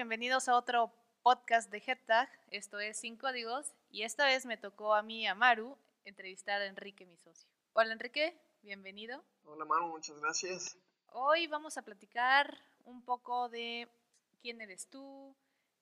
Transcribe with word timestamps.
bienvenidos 0.00 0.48
a 0.48 0.56
otro 0.56 0.90
podcast 1.22 1.70
de 1.70 1.78
HeadTag. 1.78 2.26
Esto 2.50 2.80
es 2.80 2.98
Sin 2.98 3.18
Códigos 3.18 3.74
y 3.90 4.04
esta 4.04 4.24
vez 4.24 4.46
me 4.46 4.56
tocó 4.56 4.94
a 4.94 5.02
mí, 5.02 5.26
a 5.26 5.34
Maru, 5.34 5.76
entrevistar 6.06 6.62
a 6.62 6.64
Enrique, 6.64 7.04
mi 7.04 7.18
socio. 7.18 7.46
Hola 7.74 7.92
Enrique, 7.92 8.34
bienvenido. 8.62 9.22
Hola 9.44 9.66
Maru, 9.66 9.88
muchas 9.88 10.18
gracias. 10.18 10.78
Hoy 11.08 11.48
vamos 11.48 11.76
a 11.76 11.82
platicar 11.82 12.56
un 12.86 13.04
poco 13.04 13.50
de 13.50 13.90
quién 14.40 14.62
eres 14.62 14.88
tú, 14.88 15.36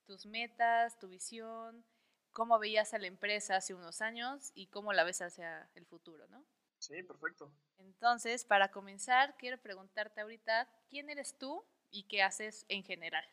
tus 0.04 0.26
metas, 0.26 0.98
tu 0.98 1.06
visión, 1.06 1.84
cómo 2.32 2.58
veías 2.58 2.94
a 2.94 2.98
la 2.98 3.06
empresa 3.06 3.54
hace 3.54 3.72
unos 3.72 4.00
años 4.00 4.50
y 4.56 4.66
cómo 4.66 4.92
la 4.92 5.04
ves 5.04 5.22
hacia 5.22 5.70
el 5.76 5.86
futuro, 5.86 6.26
¿no? 6.26 6.44
Sí, 6.80 7.04
perfecto. 7.04 7.52
Entonces, 7.78 8.44
para 8.44 8.72
comenzar, 8.72 9.36
quiero 9.38 9.58
preguntarte 9.58 10.22
ahorita, 10.22 10.68
¿quién 10.90 11.08
eres 11.08 11.38
tú 11.38 11.64
y 11.92 12.08
qué 12.08 12.24
haces 12.24 12.66
en 12.68 12.82
general? 12.82 13.24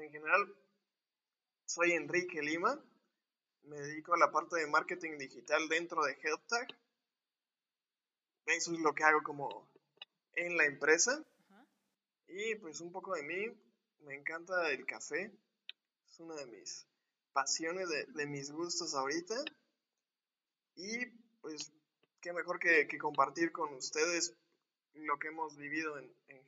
En 0.00 0.12
general, 0.12 0.54
soy 1.64 1.92
Enrique 1.92 2.40
Lima, 2.40 2.80
me 3.64 3.80
dedico 3.80 4.14
a 4.14 4.18
la 4.18 4.30
parte 4.30 4.56
de 4.56 4.68
marketing 4.68 5.18
digital 5.18 5.68
dentro 5.68 6.04
de 6.04 6.14
HealthTag. 6.14 6.68
Eso 8.46 8.72
es 8.72 8.78
lo 8.78 8.94
que 8.94 9.02
hago 9.02 9.22
como 9.24 9.68
en 10.34 10.56
la 10.56 10.66
empresa. 10.66 11.24
Y 12.28 12.54
pues 12.56 12.80
un 12.80 12.92
poco 12.92 13.14
de 13.14 13.24
mí, 13.24 13.46
me 14.00 14.14
encanta 14.14 14.70
el 14.70 14.86
café, 14.86 15.32
es 16.06 16.20
una 16.20 16.36
de 16.36 16.46
mis 16.46 16.86
pasiones, 17.32 17.88
de, 17.88 18.26
mis 18.26 18.52
gustos 18.52 18.94
ahorita. 18.94 19.34
Y 20.76 21.06
pues 21.40 21.72
qué 22.20 22.32
mejor 22.32 22.60
que, 22.60 22.86
compartir 22.98 23.50
con 23.50 23.74
ustedes 23.74 24.32
lo 24.94 25.18
que 25.18 25.28
hemos 25.28 25.56
vivido 25.56 25.98
en, 25.98 26.14
en 26.28 26.44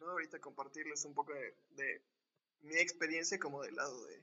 ¿no? 0.00 0.10
Ahorita 0.10 0.40
compartirles 0.40 1.04
un 1.04 1.14
poco 1.14 1.32
de, 1.34 2.02
mi 2.60 2.76
experiencia 2.76 3.38
como 3.38 3.62
del 3.62 3.76
lado 3.76 4.04
de, 4.06 4.22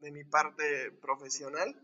de 0.00 0.10
mi 0.10 0.24
parte 0.24 0.90
profesional. 0.92 1.74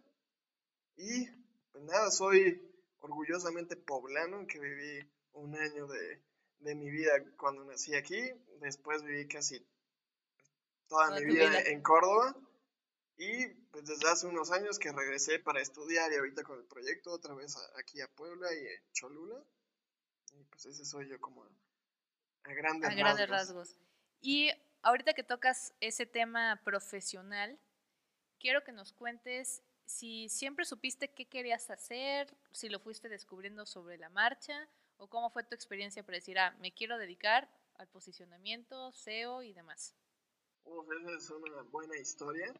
Y 0.96 1.26
pues 1.72 1.84
nada, 1.84 2.10
soy 2.10 2.60
orgullosamente 3.00 3.76
poblano, 3.76 4.46
que 4.46 4.58
viví 4.58 5.08
un 5.32 5.54
año 5.56 5.86
de, 5.86 6.22
de 6.60 6.74
mi 6.74 6.90
vida 6.90 7.12
cuando 7.36 7.64
nací 7.64 7.94
aquí, 7.94 8.20
después 8.60 9.02
viví 9.02 9.28
casi 9.28 9.64
toda, 10.88 11.10
mi 11.20 11.24
vida, 11.24 11.60
en 11.62 11.82
Córdoba 11.82 12.34
y 13.16 13.46
pues 13.70 13.84
desde 13.84 14.08
hace 14.08 14.26
unos 14.26 14.50
años 14.50 14.78
que 14.78 14.92
regresé 14.92 15.38
para 15.38 15.60
estudiar 15.60 16.10
y 16.12 16.16
ahorita 16.16 16.44
con 16.44 16.58
el 16.58 16.64
proyecto 16.66 17.12
otra 17.12 17.34
vez 17.34 17.56
aquí 17.76 18.00
a 18.00 18.08
Puebla 18.08 18.52
y 18.54 18.66
en 18.66 18.92
Cholula. 18.92 19.44
Y 20.32 20.44
pues 20.44 20.66
ese 20.66 20.84
soy 20.84 21.08
yo 21.08 21.20
como 21.20 21.44
a 22.48 22.54
grandes, 22.54 22.90
a 22.90 22.94
grandes 22.94 23.28
rasgos. 23.28 23.76
Y 24.20 24.50
ahorita 24.82 25.14
que 25.14 25.22
tocas 25.22 25.74
ese 25.80 26.06
tema 26.06 26.60
profesional, 26.64 27.58
quiero 28.38 28.64
que 28.64 28.72
nos 28.72 28.92
cuentes 28.92 29.62
si 29.84 30.28
siempre 30.28 30.64
supiste 30.64 31.12
qué 31.12 31.26
querías 31.26 31.70
hacer, 31.70 32.34
si 32.52 32.68
lo 32.68 32.80
fuiste 32.80 33.08
descubriendo 33.08 33.64
sobre 33.66 33.96
la 33.98 34.10
marcha 34.10 34.68
o 34.96 35.08
cómo 35.08 35.30
fue 35.30 35.44
tu 35.44 35.54
experiencia 35.54 36.02
para 36.04 36.16
decir, 36.16 36.38
ah, 36.38 36.54
me 36.60 36.72
quiero 36.72 36.98
dedicar 36.98 37.48
al 37.74 37.88
posicionamiento, 37.88 38.92
SEO 38.92 39.42
y 39.42 39.52
demás. 39.52 39.94
Uf, 40.64 40.86
esa 41.00 41.16
es 41.16 41.30
una 41.30 41.62
buena 41.62 41.96
historia. 41.96 42.52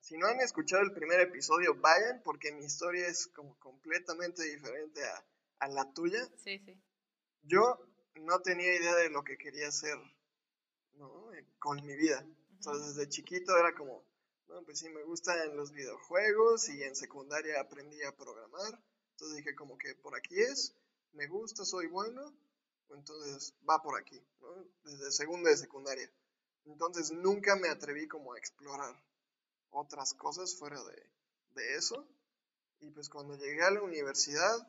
Si 0.00 0.16
no 0.16 0.26
han 0.26 0.40
escuchado 0.40 0.82
el 0.82 0.92
primer 0.92 1.20
episodio, 1.20 1.74
vayan 1.74 2.22
porque 2.24 2.52
mi 2.52 2.64
historia 2.64 3.06
es 3.06 3.26
como 3.28 3.58
completamente 3.58 4.42
diferente 4.42 5.04
a, 5.04 5.24
a 5.60 5.68
la 5.68 5.92
tuya. 5.92 6.24
Sí, 6.36 6.58
sí. 6.58 6.80
Yo 7.42 7.91
no 8.16 8.40
tenía 8.40 8.74
idea 8.74 8.94
de 8.96 9.10
lo 9.10 9.22
que 9.24 9.38
quería 9.38 9.68
hacer 9.68 9.98
¿no? 10.94 11.32
Eh, 11.34 11.46
con 11.58 11.84
mi 11.84 11.96
vida. 11.96 12.24
Entonces, 12.52 12.94
desde 12.94 13.08
chiquito 13.08 13.56
era 13.56 13.74
como, 13.74 14.04
no, 14.48 14.62
pues 14.64 14.78
sí, 14.78 14.88
me 14.88 15.02
gustan 15.02 15.56
los 15.56 15.72
videojuegos 15.72 16.68
y 16.68 16.82
en 16.82 16.94
secundaria 16.94 17.60
aprendí 17.60 18.02
a 18.02 18.14
programar. 18.14 18.82
Entonces 19.12 19.38
dije 19.38 19.54
como 19.54 19.78
que 19.78 19.94
por 19.96 20.16
aquí 20.16 20.40
es, 20.40 20.74
me 21.12 21.26
gusta, 21.26 21.64
soy 21.64 21.86
bueno, 21.86 22.34
entonces 22.90 23.54
va 23.68 23.82
por 23.82 23.98
aquí, 23.98 24.20
¿no? 24.40 24.66
Desde 24.84 25.10
segundo 25.12 25.48
de 25.48 25.56
secundaria. 25.56 26.10
Entonces 26.64 27.10
nunca 27.10 27.56
me 27.56 27.68
atreví 27.68 28.06
como 28.08 28.32
a 28.32 28.38
explorar 28.38 28.94
otras 29.70 30.14
cosas 30.14 30.56
fuera 30.56 30.82
de, 30.84 31.10
de 31.54 31.74
eso. 31.76 32.06
Y 32.80 32.90
pues 32.90 33.08
cuando 33.08 33.36
llegué 33.36 33.62
a 33.62 33.70
la 33.70 33.82
universidad, 33.82 34.68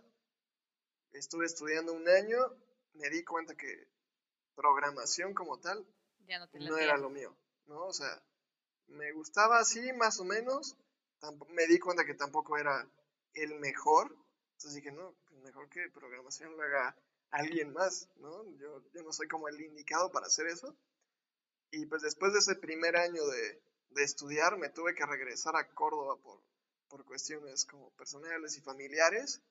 estuve 1.13 1.45
estudiando 1.45 1.93
un 1.93 2.07
año, 2.07 2.37
me 2.93 3.09
di 3.09 3.23
cuenta 3.23 3.55
que 3.55 3.87
programación 4.55 5.33
como 5.33 5.59
tal 5.59 5.85
no, 6.53 6.77
era 6.77 6.97
lo 6.97 7.09
mío, 7.09 7.35
¿no? 7.65 7.85
O 7.85 7.93
sea, 7.93 8.23
me 8.87 9.11
gustaba 9.11 9.59
así 9.59 9.93
más 9.93 10.19
o 10.19 10.23
menos, 10.23 10.77
me 11.49 11.67
di 11.67 11.79
cuenta 11.79 12.05
que 12.05 12.13
tampoco 12.13 12.57
era 12.57 12.87
el 13.33 13.55
mejor, 13.59 14.15
entonces 14.53 14.75
dije, 14.75 14.91
no, 14.91 15.13
pues 15.27 15.41
mejor 15.41 15.69
que 15.69 15.89
programación 15.89 16.55
lo 16.55 16.63
haga 16.63 16.95
alguien 17.31 17.73
más, 17.73 18.07
¿no? 18.17 18.45
Yo, 18.57 18.81
yo 18.93 19.03
no 19.03 19.11
soy 19.11 19.27
como 19.27 19.47
el 19.47 19.59
indicado 19.59 20.11
para 20.11 20.27
hacer 20.27 20.47
eso. 20.47 20.75
Y 21.71 21.87
pues 21.87 22.03
después 22.03 22.31
de 22.33 22.39
ese 22.39 22.55
primer 22.55 22.95
año 22.95 23.25
de, 23.25 23.61
de 23.89 24.03
estudiar, 24.03 24.57
me 24.57 24.69
tuve 24.69 24.93
que 24.93 25.05
regresar 25.05 25.55
a 25.55 25.67
Córdoba 25.73 26.15
por, 26.17 26.39
por 26.87 27.03
cuestiones 27.05 27.65
como 27.65 27.89
personales 27.91 28.55
y 28.57 28.61
familiares. 28.61 29.41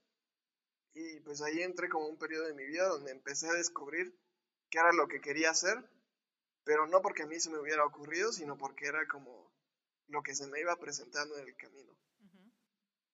Y 0.95 1.21
pues 1.21 1.41
ahí 1.41 1.63
entré 1.63 1.89
como 1.89 2.07
un 2.07 2.19
periodo 2.19 2.47
de 2.47 2.55
mi 2.55 2.65
vida 2.67 2.87
donde 2.89 3.13
empecé 3.13 3.49
a 3.49 3.55
descubrir 3.55 4.15
qué 4.71 4.79
era 4.79 4.93
lo 4.93 5.09
que 5.09 5.21
quería 5.21 5.51
hacer, 5.51 5.77
pero 6.65 6.87
no 6.87 7.01
porque 7.01 7.23
a 7.23 7.27
mí 7.27 7.41
se 7.41 7.51
me 7.51 7.59
hubiera 7.59 7.85
ocurrido, 7.85 8.33
sino 8.33 8.57
porque 8.59 8.87
era 8.87 9.07
como 9.09 9.53
lo 10.09 10.23
que 10.23 10.35
se 10.35 10.47
me 10.47 10.61
iba 10.61 10.77
presentando 10.77 11.37
en 11.39 11.49
el 11.49 11.57
camino. 11.57 11.97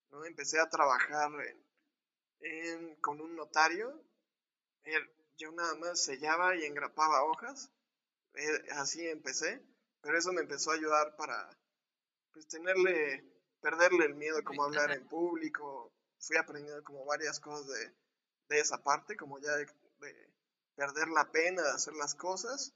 ¿no? 0.09 0.25
Empecé 0.25 0.59
a 0.59 0.69
trabajar 0.69 1.31
en, 2.41 2.95
con 2.95 3.21
un 3.21 3.35
notario, 3.35 4.03
yo 5.37 5.51
nada 5.51 5.75
más 5.75 6.03
sellaba 6.03 6.55
y 6.55 6.65
engrapaba 6.65 7.23
hojas, 7.23 7.71
así 8.71 9.07
empecé, 9.07 9.63
pero 10.01 10.17
eso 10.17 10.33
me 10.33 10.41
empezó 10.41 10.71
a 10.71 10.75
ayudar 10.75 11.15
para 11.15 11.49
pues 12.31 12.47
tenerle, 12.47 13.23
perderle 13.61 14.05
el 14.05 14.15
miedo 14.15 14.43
como 14.43 14.63
hablar 14.63 14.91
en 14.91 15.07
público, 15.07 15.93
fui 16.19 16.37
aprendiendo 16.37 16.83
como 16.83 17.05
varias 17.05 17.39
cosas 17.39 17.67
de, 17.67 17.95
de 18.49 18.59
esa 18.59 18.83
parte, 18.83 19.15
como 19.15 19.39
ya 19.39 19.55
de, 19.55 19.65
de 19.65 20.33
perder 20.75 21.09
la 21.09 21.31
pena 21.31 21.61
de 21.63 21.71
hacer 21.71 21.93
las 21.95 22.15
cosas. 22.15 22.73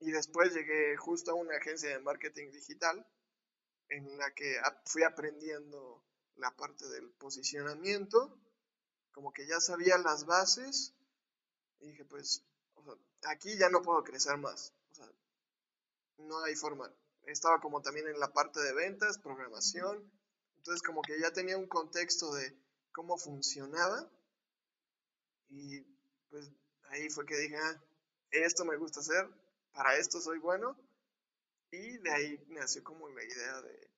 Y 0.00 0.10
después 0.10 0.52
llegué 0.52 0.96
justo 0.96 1.30
a 1.30 1.34
una 1.34 1.56
agencia 1.56 1.88
de 1.88 1.98
marketing 2.00 2.50
digital 2.50 3.06
en 3.88 4.18
la 4.18 4.32
que 4.32 4.60
fui 4.84 5.02
aprendiendo 5.02 6.04
la 6.36 6.54
parte 6.54 6.86
del 6.88 7.10
posicionamiento, 7.12 8.38
como 9.12 9.32
que 9.32 9.46
ya 9.46 9.60
sabía 9.60 9.96
las 9.98 10.26
bases. 10.26 10.94
Y 11.80 11.88
dije, 11.88 12.04
pues, 12.04 12.42
aquí 13.22 13.56
ya 13.56 13.68
no 13.68 13.82
puedo 13.82 14.02
crecer 14.04 14.36
más, 14.38 14.72
o 14.92 14.94
sea, 14.94 15.10
no 16.18 16.42
hay 16.44 16.54
forma. 16.54 16.92
Estaba 17.22 17.60
como 17.60 17.82
también 17.82 18.06
en 18.08 18.20
la 18.20 18.32
parte 18.32 18.60
de 18.60 18.72
ventas, 18.72 19.18
programación, 19.18 20.10
entonces 20.56 20.82
como 20.82 21.02
que 21.02 21.20
ya 21.20 21.32
tenía 21.32 21.56
un 21.56 21.66
contexto 21.66 22.32
de 22.34 22.56
cómo 22.96 23.18
funcionaba 23.18 24.10
y 25.50 25.82
pues 26.30 26.50
ahí 26.88 27.10
fue 27.10 27.26
que 27.26 27.36
dije, 27.36 27.58
ah, 27.58 27.84
esto 28.30 28.64
me 28.64 28.78
gusta 28.78 29.00
hacer, 29.00 29.28
para 29.74 29.98
esto 29.98 30.18
soy 30.18 30.38
bueno. 30.38 30.74
Y 31.70 31.98
de 31.98 32.10
ahí 32.10 32.44
nació 32.48 32.82
como 32.82 33.06
la 33.10 33.22
idea 33.22 33.60
de, 33.60 33.90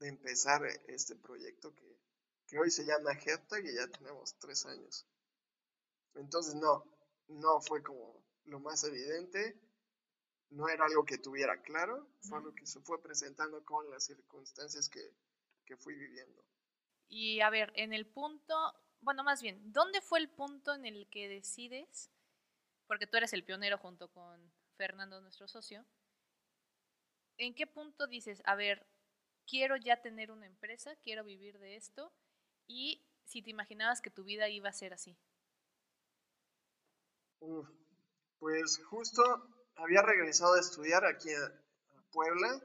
empezar 0.00 0.66
este 0.88 1.14
proyecto 1.14 1.72
que, 1.76 1.96
que 2.48 2.58
hoy 2.58 2.70
se 2.72 2.84
llama 2.84 3.12
Headtag 3.12 3.64
y 3.64 3.74
ya 3.74 3.86
tenemos 3.86 4.36
tres 4.40 4.66
años. 4.66 5.06
Entonces 6.14 6.56
no, 6.56 6.84
no 7.28 7.60
fue 7.62 7.82
como 7.82 8.22
lo 8.44 8.58
más 8.58 8.82
evidente, 8.82 9.58
no 10.50 10.68
era 10.68 10.84
algo 10.84 11.04
que 11.04 11.18
tuviera 11.18 11.62
claro, 11.62 12.06
fue 12.20 12.38
algo 12.38 12.52
que 12.52 12.66
se 12.66 12.80
fue 12.80 13.00
presentando 13.00 13.64
con 13.64 13.88
las 13.90 14.04
circunstancias 14.04 14.88
que, 14.88 15.14
que 15.64 15.76
fui 15.76 15.94
viviendo. 15.94 16.44
Y 17.14 17.42
a 17.42 17.50
ver, 17.50 17.70
en 17.76 17.92
el 17.92 18.06
punto, 18.06 18.54
bueno, 19.02 19.22
más 19.22 19.42
bien, 19.42 19.70
¿dónde 19.70 20.00
fue 20.00 20.18
el 20.18 20.30
punto 20.30 20.72
en 20.72 20.86
el 20.86 21.06
que 21.10 21.28
decides, 21.28 22.10
porque 22.86 23.06
tú 23.06 23.18
eres 23.18 23.34
el 23.34 23.44
pionero 23.44 23.76
junto 23.76 24.10
con 24.10 24.50
Fernando, 24.78 25.20
nuestro 25.20 25.46
socio, 25.46 25.84
¿en 27.36 27.54
qué 27.54 27.66
punto 27.66 28.06
dices, 28.06 28.40
a 28.46 28.54
ver, 28.54 28.88
quiero 29.46 29.76
ya 29.76 30.00
tener 30.00 30.30
una 30.30 30.46
empresa, 30.46 30.96
quiero 31.02 31.22
vivir 31.22 31.58
de 31.58 31.76
esto? 31.76 32.14
Y 32.66 33.04
si 33.24 33.42
te 33.42 33.50
imaginabas 33.50 34.00
que 34.00 34.10
tu 34.10 34.24
vida 34.24 34.48
iba 34.48 34.70
a 34.70 34.72
ser 34.72 34.94
así. 34.94 35.14
pues 38.38 38.82
justo 38.86 39.22
había 39.74 40.00
regresado 40.00 40.54
a 40.54 40.60
estudiar 40.60 41.04
aquí 41.04 41.28
a, 41.34 41.52
Puebla 42.10 42.60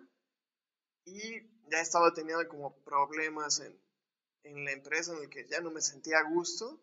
y 1.05 1.41
ya 1.69 1.79
estaba 1.81 2.13
teniendo 2.13 2.47
como 2.49 2.81
problemas 2.83 3.59
en, 3.59 3.86
en 4.47 4.65
la 4.65 4.71
empresa 4.71 5.13
en 5.13 5.21
la 5.21 5.29
que 5.29 5.47
ya 5.47 5.61
no 5.61 5.71
me 5.71 5.81
sentía 5.81 6.19
a 6.19 6.29
gusto. 6.29 6.81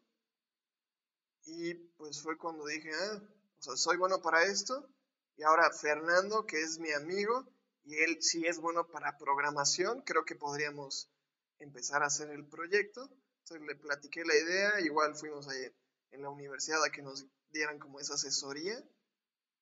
Y 1.47 1.75
pues 1.75 2.23
fue 2.23 2.37
cuando 2.39 2.67
dije, 2.67 2.91
ah, 2.93 3.23
o 3.59 3.63
sea, 3.63 3.77
soy 3.77 3.97
bueno 3.97 4.21
para 4.21 4.45
esto, 4.45 4.89
Y 5.37 5.43
ahora 5.43 5.71
Fernando, 5.73 6.47
que 6.47 6.61
es 6.63 6.79
mi 6.79 6.93
amigo, 6.93 7.47
y 7.83 7.97
él 7.97 8.19
sí 8.23 8.47
es 8.47 8.59
bueno 8.61 8.87
para 8.87 9.19
programación, 9.19 10.03
creo 10.03 10.25
que 10.25 10.37
podríamos 10.37 11.11
empezar 11.59 12.03
a 12.03 12.07
hacer 12.07 12.31
el 12.31 12.47
proyecto. 12.47 13.11
Entonces 13.41 13.67
le 13.67 13.75
platiqué 13.77 14.25
la 14.25 14.37
idea, 14.37 14.81
igual 14.81 15.15
fuimos 15.17 15.49
ahí 15.49 15.75
en 16.13 16.23
la 16.23 16.31
universidad 16.31 16.83
a 16.85 16.91
que 16.91 17.03
nos 17.03 17.27
dieran 17.51 17.79
como 17.79 18.01
esa 18.01 18.15
asesoría. 18.15 18.83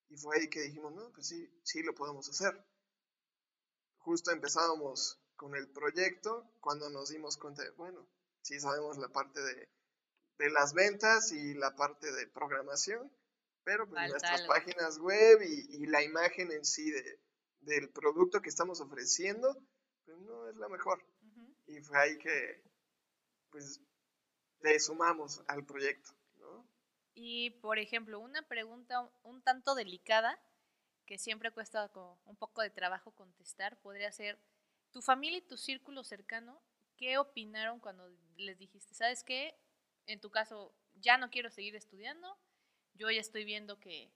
Y 0.08 0.16
fue 0.16 0.36
ahí 0.36 0.50
que 0.50 0.60
dijimos, 0.60 0.92
no, 0.92 1.10
pues 1.12 1.28
sí, 1.28 1.48
sí 1.62 1.82
lo 1.82 1.94
podemos 1.94 2.28
hacer. 2.28 2.64
Justo 3.98 4.30
empezábamos 4.30 5.21
con 5.42 5.56
el 5.56 5.68
proyecto 5.68 6.48
cuando 6.60 6.88
nos 6.88 7.08
dimos 7.08 7.36
cuenta 7.36 7.64
de, 7.64 7.70
bueno, 7.70 8.08
sí 8.42 8.60
sabemos 8.60 8.96
la 8.96 9.08
parte 9.08 9.40
de, 9.40 9.68
de 10.38 10.50
las 10.50 10.72
ventas 10.72 11.32
y 11.32 11.54
la 11.54 11.74
parte 11.74 12.12
de 12.12 12.28
programación, 12.28 13.10
pero 13.64 13.88
pues 13.88 14.08
nuestras 14.08 14.42
páginas 14.42 15.00
web 15.00 15.42
y, 15.42 15.82
y, 15.82 15.86
la 15.86 16.00
imagen 16.00 16.52
en 16.52 16.64
sí 16.64 16.88
de, 16.92 17.20
del 17.58 17.90
producto 17.90 18.40
que 18.40 18.50
estamos 18.50 18.80
ofreciendo, 18.80 19.60
pues 20.04 20.16
no 20.20 20.48
es 20.48 20.56
la 20.58 20.68
mejor. 20.68 21.04
Y 21.66 21.80
fue 21.80 21.98
ahí 21.98 22.18
que, 22.18 22.62
pues, 23.50 23.80
le 24.60 24.78
sumamos 24.78 25.42
al 25.48 25.66
proyecto. 25.66 26.12
¿no? 26.36 26.64
Y, 27.14 27.50
por 27.60 27.80
ejemplo, 27.80 28.20
una 28.20 28.46
pregunta 28.46 29.10
un 29.22 29.42
tanto 29.42 29.74
delicada, 29.74 30.40
que 31.04 31.18
siempre 31.18 31.50
cuesta 31.50 31.88
como 31.88 32.20
un 32.26 32.36
poco 32.36 32.62
de 32.62 32.70
trabajo 32.70 33.10
contestar, 33.10 33.76
podría 33.80 34.12
ser, 34.12 34.38
¿tu 34.92 35.02
familia 35.02 35.38
y 35.38 35.42
tu 35.42 35.56
círculo 35.56 36.04
cercano 36.04 36.62
qué 36.96 37.18
opinaron 37.18 37.80
cuando 37.80 38.08
les 38.36 38.58
dijiste, 38.58 38.94
sabes 38.94 39.24
qué? 39.24 39.56
En 40.06 40.20
tu 40.20 40.30
caso, 40.30 40.72
ya 40.94 41.18
no 41.18 41.30
quiero 41.30 41.50
seguir 41.50 41.74
estudiando, 41.74 42.38
yo 42.94 43.10
ya 43.10 43.20
estoy 43.20 43.44
viendo 43.44 43.80
que 43.80 44.12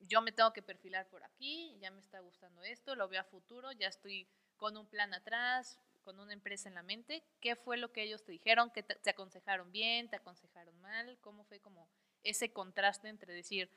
yo 0.00 0.22
me 0.22 0.32
tengo 0.32 0.52
que 0.52 0.62
perfilar 0.62 1.08
por 1.08 1.22
aquí, 1.22 1.76
ya 1.80 1.90
me 1.90 2.00
está 2.00 2.20
gustando 2.20 2.62
esto, 2.62 2.96
lo 2.96 3.08
veo 3.08 3.20
a 3.20 3.24
futuro, 3.24 3.70
ya 3.72 3.88
estoy 3.88 4.26
con 4.56 4.76
un 4.76 4.86
plan 4.86 5.14
atrás, 5.14 5.78
con 6.02 6.18
una 6.18 6.32
empresa 6.32 6.68
en 6.68 6.74
la 6.74 6.82
mente. 6.82 7.22
¿Qué 7.40 7.56
fue 7.56 7.76
lo 7.76 7.92
que 7.92 8.02
ellos 8.02 8.24
te 8.24 8.32
dijeron? 8.32 8.70
¿Que 8.70 8.82
te, 8.82 9.10
aconsejaron 9.10 9.70
bien? 9.70 10.08
¿Te 10.08 10.16
aconsejaron 10.16 10.78
mal? 10.80 11.18
¿Cómo 11.20 11.44
fue 11.44 11.60
como 11.60 11.88
ese 12.22 12.52
contraste 12.52 13.08
entre 13.08 13.32
decir, 13.32 13.70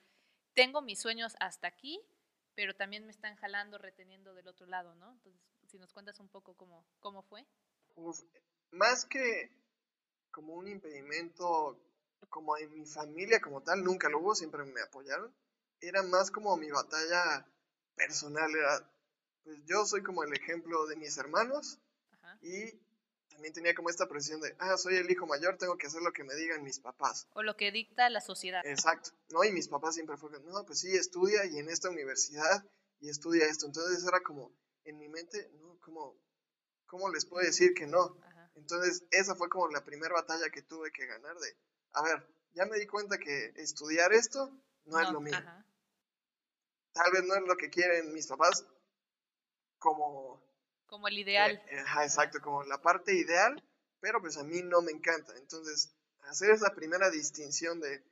tengo 0.54 0.82
mis 0.82 1.00
sueños 1.00 1.36
hasta 1.40 1.68
aquí, 1.68 2.02
pero 2.56 2.76
también 2.76 3.06
me 3.06 3.12
están 3.12 3.36
jalando, 3.36 3.78
reteniendo 3.78 4.34
del 4.34 4.48
otro 4.48 4.66
lado, 4.68 4.96
¿no? 4.96 5.12
Entonces, 5.12 5.42
si 5.74 5.80
nos 5.80 5.92
cuentas 5.92 6.20
un 6.20 6.30
poco 6.30 6.54
cómo, 6.54 6.86
cómo 7.00 7.24
fue. 7.24 7.44
más 8.70 9.06
que 9.06 9.50
como 10.30 10.54
un 10.54 10.68
impedimento, 10.68 11.80
como 12.30 12.56
en 12.58 12.72
mi 12.74 12.86
familia 12.86 13.42
como 13.42 13.62
tal, 13.62 13.84
nunca 13.84 14.08
lo 14.08 14.20
hubo, 14.20 14.36
siempre 14.36 14.64
me 14.64 14.82
apoyaron 14.82 15.34
era 15.88 16.04
más 16.04 16.32
como 16.32 16.56
mi 16.58 16.70
batalla 16.72 17.46
personal, 17.96 18.50
era, 18.56 18.90
pues 19.44 19.60
yo 19.66 19.86
soy 19.86 20.02
como 20.02 20.24
el 20.24 20.34
ejemplo 20.34 20.86
de 20.88 20.96
mis 20.96 21.18
hermanos 21.18 21.80
y 22.42 22.72
también 23.30 23.54
tenía 23.54 23.76
como 23.76 23.90
esta 23.90 24.08
presión 24.08 24.40
de, 24.42 24.56
ah, 24.60 24.78
soy 24.78 24.96
el 24.96 25.10
hijo 25.10 25.26
mayor, 25.26 25.58
tengo 25.58 25.78
que 25.78 25.88
hacer 25.88 26.02
lo 26.02 26.14
que 26.14 26.24
me 26.24 26.36
digan 26.36 26.64
mis 26.64 26.80
papás. 26.80 27.28
O 27.34 27.44
lo 27.44 27.58
que 27.58 27.72
dicta 27.72 28.10
la 28.10 28.22
sociedad. 28.22 28.66
Exacto, 28.66 29.12
¿no? 29.30 29.44
Y 29.44 29.52
mis 29.52 29.68
papás 29.68 29.96
siempre 29.96 30.18
fueron, 30.18 30.46
no, 30.46 30.64
pues 30.66 30.80
sí, 30.80 30.96
estudia 30.96 31.46
y 31.46 31.58
en 31.58 31.70
esta 31.70 31.90
universidad 31.90 32.66
y 33.00 33.10
estudia 33.10 33.46
esto. 33.46 33.66
Entonces 33.66 34.06
era 34.08 34.22
como, 34.22 34.52
en 34.86 34.98
mi 34.98 35.10
mente, 35.10 35.50
¿no? 35.56 35.80
Como, 35.80 36.16
¿cómo 36.86 37.10
les 37.10 37.26
puedo 37.26 37.46
decir 37.46 37.74
que 37.74 37.88
no? 37.88 38.18
Entonces 38.56 39.04
esa 39.12 39.36
fue 39.36 39.50
como 39.50 39.68
la 39.70 39.84
primera 39.84 40.14
batalla 40.14 40.50
que 40.50 40.62
tuve 40.62 40.92
que 40.92 41.06
ganar 41.06 41.36
de, 41.38 41.58
a 41.94 42.04
ver, 42.04 42.28
ya 42.54 42.66
me 42.66 42.78
di 42.78 42.86
cuenta 42.86 43.18
que 43.18 43.54
estudiar 43.56 44.14
esto 44.14 44.52
no, 44.86 45.00
es 45.00 45.12
lo 45.12 45.20
mío 45.20 45.38
tal 46.94 47.12
vez 47.12 47.24
no 47.24 47.36
es 47.36 47.42
lo 47.44 47.58
que 47.58 47.70
quieren 47.70 48.14
mis 48.14 48.28
papás 48.28 48.66
como... 49.80 50.42
Como 50.86 51.08
el 51.08 51.18
ideal. 51.18 51.62
Eh, 51.68 51.80
ajá, 51.80 52.04
exacto, 52.06 52.40
como 52.40 52.64
la 52.64 52.82
parte 52.82 53.16
ideal, 53.16 53.62
pero 54.00 54.22
pues 54.22 54.38
a 54.38 54.44
mí 54.44 54.62
no 54.62 54.82
me 54.82 54.92
encanta. 54.92 55.36
Entonces, 55.38 55.96
hacer 56.22 56.52
esa 56.52 56.74
primera 56.76 57.10
distinción 57.10 57.80
de, 57.80 58.04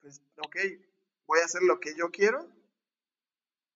pues, 0.00 0.22
ok, 0.38 0.56
voy 1.26 1.40
a 1.40 1.44
hacer 1.44 1.62
lo 1.62 1.80
que 1.80 1.94
yo 1.96 2.10
quiero, 2.10 2.48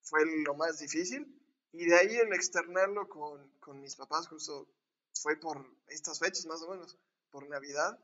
fue 0.03 0.21
lo 0.45 0.55
más 0.55 0.79
difícil. 0.79 1.27
Y 1.73 1.87
de 1.87 1.97
ahí 1.97 2.17
el 2.17 2.33
externarlo 2.33 3.09
con, 3.09 3.51
con 3.61 3.81
mis 3.81 3.97
papás, 3.97 4.29
justo 4.29 4.69
fue 5.15 5.37
por 5.37 5.67
estas 5.89 6.19
fechas 6.19 6.47
más 6.47 6.63
o 6.63 6.71
menos, 6.71 6.99
por 7.31 7.49
Navidad, 7.49 7.99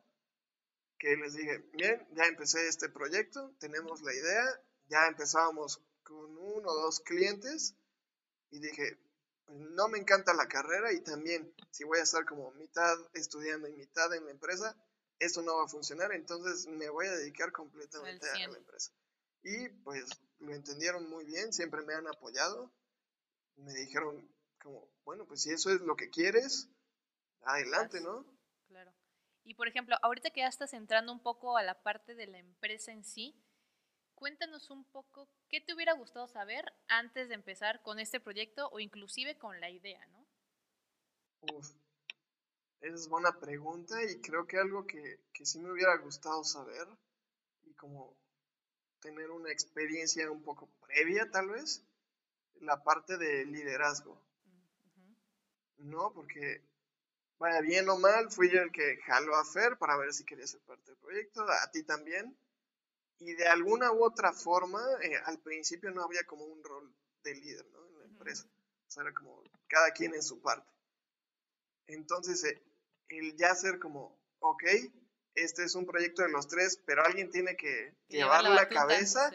que 0.99 1.17
les 1.17 1.35
dije, 1.35 1.59
bien, 1.75 2.07
ya 2.13 2.25
empecé 2.25 2.67
este 2.67 2.89
proyecto, 2.89 3.53
tenemos 3.59 4.03
la 4.03 4.13
idea, 4.13 4.63
ya 4.89 5.07
empezábamos 5.07 5.81
con 6.03 6.37
uno 6.39 6.69
o 6.69 6.83
dos 6.83 7.01
clientes 7.01 7.75
y 8.51 8.59
dije, 8.59 8.99
no 9.49 9.89
me 9.89 9.99
encanta 9.99 10.35
la 10.35 10.49
carrera 10.49 10.93
y 10.93 11.01
también 11.01 11.55
si 11.71 11.85
voy 11.85 11.99
a 11.99 12.03
estar 12.03 12.25
como 12.25 12.51
mitad 12.53 12.99
estudiando 13.15 13.69
y 13.69 13.73
mitad 13.73 14.13
en 14.15 14.25
la 14.25 14.31
empresa, 14.31 14.77
eso 15.19 15.43
no 15.43 15.57
va 15.57 15.65
a 15.65 15.69
funcionar, 15.69 16.13
entonces 16.13 16.67
me 16.67 16.89
voy 16.89 17.07
a 17.07 17.17
dedicar 17.17 17.53
completamente 17.53 18.29
a 18.29 18.49
la 18.49 18.59
empresa. 18.59 18.93
Y 19.43 19.69
pues 19.69 20.05
lo 20.39 20.55
entendieron 20.55 21.09
muy 21.09 21.25
bien, 21.25 21.53
siempre 21.53 21.83
me 21.83 21.95
han 21.95 22.07
apoyado, 22.07 22.71
me 23.59 23.73
dijeron 23.75 24.29
como, 24.61 24.89
bueno, 25.05 25.27
pues 25.27 25.43
si 25.43 25.51
eso 25.51 25.71
es 25.71 25.81
lo 25.81 25.97
que 25.97 26.11
quieres, 26.11 26.69
adelante, 27.43 28.01
¿no? 28.01 28.25
Claro. 28.67 28.93
Y 29.45 29.55
por 29.55 29.69
ejemplo, 29.69 29.97
ahorita 30.03 30.31
que 30.31 30.41
ya 30.41 30.49
estás 30.49 30.75
entrando 30.75 31.13
un 31.13 31.23
poco 31.23 31.57
a 31.57 31.63
la 31.63 31.83
parte 31.83 32.15
de 32.15 32.27
la 32.27 32.39
empresa 32.39 32.93
en 32.93 33.05
sí, 33.05 33.35
cuéntanos 34.15 34.71
un 34.71 34.85
poco 34.85 35.29
qué 35.49 35.61
te 35.61 35.75
hubiera 35.75 35.95
gustado 35.95 36.29
saber 36.29 36.65
antes 36.89 37.29
de 37.29 37.35
empezar 37.35 37.83
con 37.83 37.99
este 37.99 38.21
proyecto 38.21 38.69
o 38.71 38.81
inclusive 38.81 39.39
con 39.39 39.61
la 39.61 39.71
idea, 39.71 40.05
¿no? 40.09 40.27
Uf, 41.55 41.71
esa 42.81 42.95
es 42.95 43.09
buena 43.09 43.39
pregunta 43.41 44.03
y 44.03 44.21
creo 44.21 44.47
que 44.47 44.59
algo 44.59 44.87
que, 44.87 45.21
que 45.33 45.47
sí 45.47 45.59
me 45.61 45.71
hubiera 45.71 45.97
gustado 45.99 46.45
saber 46.45 46.87
y 47.63 47.75
como 47.75 48.17
tener 49.01 49.31
una 49.31 49.53
experiencia 49.53 50.31
un 50.31 50.43
poco 50.43 50.69
previa 50.81 51.31
tal 51.31 51.49
vez, 51.49 51.88
la 52.61 52.83
parte 52.83 53.17
de 53.17 53.45
liderazgo. 53.47 54.21
No, 55.79 56.13
porque 56.13 56.63
vaya 57.39 57.61
bien 57.61 57.89
o 57.89 57.99
mal, 57.99 58.31
fui 58.31 58.51
yo 58.51 58.61
el 58.61 58.73
que 58.73 58.99
jaló 59.07 59.37
a 59.37 59.45
Fer 59.45 59.79
para 59.79 59.97
ver 59.97 60.13
si 60.13 60.25
quería 60.25 60.47
ser 60.47 60.61
parte 60.61 60.91
del 60.91 60.99
proyecto, 60.99 61.43
a 61.49 61.71
ti 61.71 61.83
también 61.85 62.37
y 63.21 63.35
de 63.35 63.47
alguna 63.49 63.93
u 63.93 64.05
otra 64.05 64.33
forma, 64.33 64.81
eh, 65.03 65.17
al 65.25 65.39
principio 65.41 65.91
no 65.91 66.03
había 66.03 66.25
como 66.25 66.45
un 66.45 66.63
rol 66.63 66.95
de 67.25 67.35
líder 67.35 67.67
¿no? 67.73 67.87
en 67.87 67.99
la 67.99 68.05
empresa. 68.05 68.47
O 68.87 68.91
sea, 68.91 69.03
era 69.03 69.13
como 69.13 69.43
cada 69.67 69.91
quien 69.91 70.15
en 70.15 70.23
su 70.23 70.41
parte. 70.41 70.71
Entonces, 71.87 72.45
eh, 72.45 72.63
el 73.09 73.37
ya 73.37 73.55
ser 73.55 73.79
como, 73.79 74.17
ok, 74.39 74.63
este 75.35 75.65
es 75.65 75.75
un 75.75 75.87
proyecto 75.87 76.23
de 76.23 76.31
los 76.31 76.47
tres, 76.47 76.81
pero 76.85 77.05
alguien 77.05 77.31
tiene 77.31 77.57
que 77.57 77.95
llevar 78.09 78.45
la, 78.45 78.69
cabeza, 78.69 79.31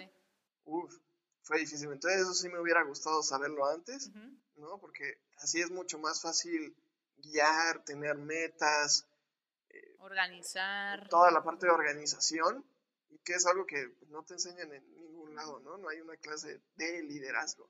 Uf, 0.66 0.98
fue 1.44 1.60
difícil. 1.60 1.92
Entonces, 1.92 2.22
eso 2.22 2.34
sí 2.34 2.50
me 2.50 2.60
hubiera 2.60 2.84
gustado 2.84 3.22
saberlo 3.22 3.66
antes, 3.66 4.12
¿no? 4.56 4.80
Porque 4.80 5.20
así 5.38 5.62
es 5.62 5.70
mucho 5.70 6.00
más 6.00 6.22
fácil 6.22 6.76
guiar, 7.18 7.84
tener 7.84 8.18
metas. 8.18 9.06
Eh, 9.70 9.96
Organizar. 10.00 11.08
Toda 11.10 11.32
la 11.32 11.44
parte 11.44 11.66
de 11.66 11.72
organización 11.72 12.66
y 13.10 13.20
que 13.20 13.34
es 13.34 13.46
algo 13.46 13.66
que 13.66 13.94
no 14.08 14.24
te 14.24 14.34
enseñan 14.34 14.74
en 14.74 14.96
ningún 14.96 15.36
lado, 15.36 15.60
¿no? 15.60 15.78
No 15.78 15.90
hay 15.90 16.02
una 16.02 16.18
clase 16.18 16.62
de 16.76 17.04
liderazgo. 17.04 17.70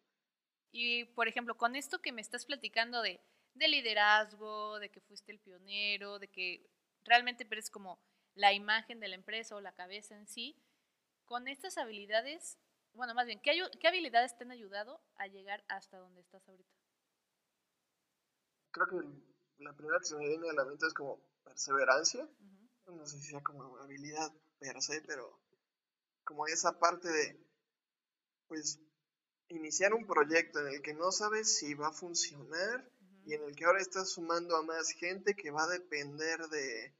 Y, 0.71 1.05
por 1.05 1.27
ejemplo, 1.27 1.57
con 1.57 1.75
esto 1.75 2.01
que 2.01 2.11
me 2.11 2.21
estás 2.21 2.45
platicando 2.45 3.01
de, 3.01 3.21
de 3.53 3.67
liderazgo, 3.67 4.79
de 4.79 4.89
que 4.89 5.01
fuiste 5.01 5.31
el 5.31 5.39
pionero, 5.39 6.17
de 6.19 6.29
que 6.29 6.65
realmente 7.03 7.45
eres 7.49 7.69
como 7.69 7.99
la 8.35 8.53
imagen 8.53 8.99
de 8.99 9.07
la 9.07 9.15
empresa 9.15 9.55
o 9.55 9.61
la 9.61 9.73
cabeza 9.73 10.15
en 10.15 10.27
sí, 10.27 10.57
con 11.25 11.47
estas 11.47 11.77
habilidades, 11.77 12.57
bueno, 12.93 13.13
más 13.13 13.25
bien, 13.25 13.39
¿qué, 13.41 13.51
qué 13.79 13.87
habilidades 13.87 14.35
te 14.37 14.43
han 14.43 14.51
ayudado 14.51 15.01
a 15.15 15.27
llegar 15.27 15.63
hasta 15.67 15.97
donde 15.97 16.21
estás 16.21 16.47
ahorita? 16.47 16.75
Creo 18.71 18.87
que 18.87 19.63
la 19.63 19.73
primera 19.73 19.99
que 19.99 20.05
se 20.05 20.15
me 20.15 20.27
viene 20.27 20.49
a 20.49 20.53
la 20.53 20.65
mente 20.65 20.87
es 20.87 20.93
como 20.93 21.19
perseverancia, 21.43 22.27
no 22.87 23.05
sé 23.05 23.17
si 23.19 23.29
sea 23.29 23.41
como 23.41 23.77
habilidad 23.77 24.31
pero 25.05 25.39
como 26.23 26.47
esa 26.47 26.79
parte 26.79 27.09
de, 27.09 27.37
pues, 28.47 28.79
iniciar 29.49 29.93
un 29.93 30.07
proyecto 30.07 30.59
en 30.61 30.67
el 30.67 30.81
que 30.81 30.93
no 30.93 31.11
sabes 31.11 31.57
si 31.57 31.73
va 31.73 31.89
a 31.89 31.93
funcionar 31.93 32.89
y 33.25 33.33
en 33.33 33.43
el 33.43 33.55
que 33.55 33.65
ahora 33.65 33.81
estás 33.81 34.11
sumando 34.11 34.55
a 34.55 34.63
más 34.63 34.91
gente 34.91 35.35
que 35.35 35.51
va 35.51 35.63
a 35.63 35.67
depender 35.67 36.39
de, 36.47 36.93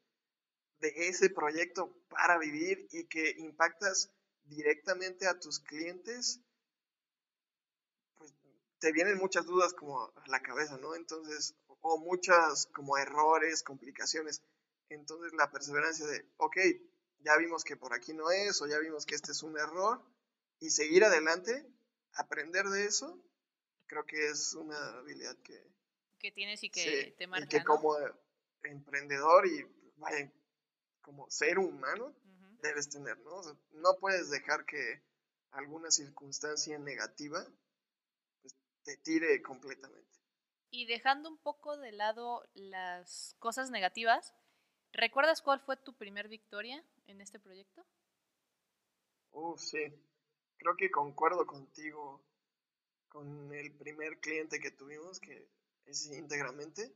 de 0.80 0.94
ese 1.08 1.30
proyecto 1.30 1.90
para 2.10 2.38
vivir 2.38 2.88
y 2.92 3.06
que 3.06 3.32
impactas 3.38 4.12
directamente 4.46 5.28
a 5.28 5.40
tus 5.40 5.60
clientes, 5.60 6.40
pues 8.18 8.34
te 8.80 8.92
vienen 8.92 9.18
muchas 9.18 9.46
dudas 9.46 9.74
como 9.74 10.02
a 10.02 10.28
la 10.28 10.42
cabeza, 10.42 10.78
¿no? 10.78 10.96
Entonces, 10.96 11.56
o 11.82 11.98
muchas 11.98 12.68
como 12.68 12.98
errores, 12.98 13.64
complicaciones. 13.64 14.42
Entonces 14.90 15.34
la 15.34 15.52
perseverancia 15.52 16.06
de, 16.08 16.26
ok, 16.38 16.58
ya 17.20 17.38
vimos 17.38 17.64
que 17.64 17.78
por 17.78 17.94
aquí 17.94 18.14
no 18.14 18.32
es 18.32 18.62
o 18.62 18.68
ya 18.68 18.80
vimos 18.80 19.06
que 19.06 19.16
este 19.16 19.32
es 19.32 19.44
un 19.44 19.58
error 19.58 20.02
y 20.60 20.70
seguir 20.70 21.04
adelante 21.04 21.66
aprender 22.14 22.66
de 22.68 22.86
eso, 22.86 23.20
creo 23.88 24.06
que 24.06 24.28
es 24.28 24.54
una 24.54 24.78
habilidad 24.98 25.36
que... 25.38 25.62
Que 26.20 26.32
tienes 26.32 26.64
y 26.64 26.70
que 26.70 27.14
te 27.18 27.28
marca, 27.28 27.46
y 27.46 27.48
que 27.50 27.66
como 27.66 27.98
emprendedor 28.64 29.46
y 29.46 29.66
vaya, 29.98 30.32
como 31.02 31.30
ser 31.30 31.60
humano 31.60 32.16
debes 32.64 32.90
tener, 32.90 33.20
¿no? 33.20 33.42
no 33.74 33.98
puedes 34.00 34.32
dejar 34.32 34.66
que 34.66 35.04
alguna 35.52 35.92
circunstancia 35.92 36.80
negativa 36.80 37.46
pues, 38.42 38.56
te 38.84 38.98
tire 38.98 39.42
completamente. 39.44 40.10
Y 40.72 40.88
dejando 40.88 41.30
un 41.30 41.38
poco 41.38 41.78
de 41.78 41.92
lado 41.92 42.44
las 42.56 43.36
cosas 43.38 43.70
negativas, 43.70 44.34
¿recuerdas 44.92 45.42
cuál 45.44 45.60
fue 45.60 45.78
tu 45.78 45.96
primer 45.96 46.28
victoria 46.28 46.84
en 47.06 47.22
este 47.22 47.40
proyecto? 47.40 47.86
Uh, 49.32 49.58
sí. 49.58 49.84
Creo 50.58 50.76
que 50.76 50.90
concuerdo 50.90 51.46
contigo 51.46 52.24
con 53.10 53.54
el 53.54 53.72
primer 53.74 54.20
cliente 54.20 54.60
que 54.60 54.72
tuvimos, 54.72 55.20
que 55.20 55.48
es 55.86 56.08
íntegramente. 56.08 56.92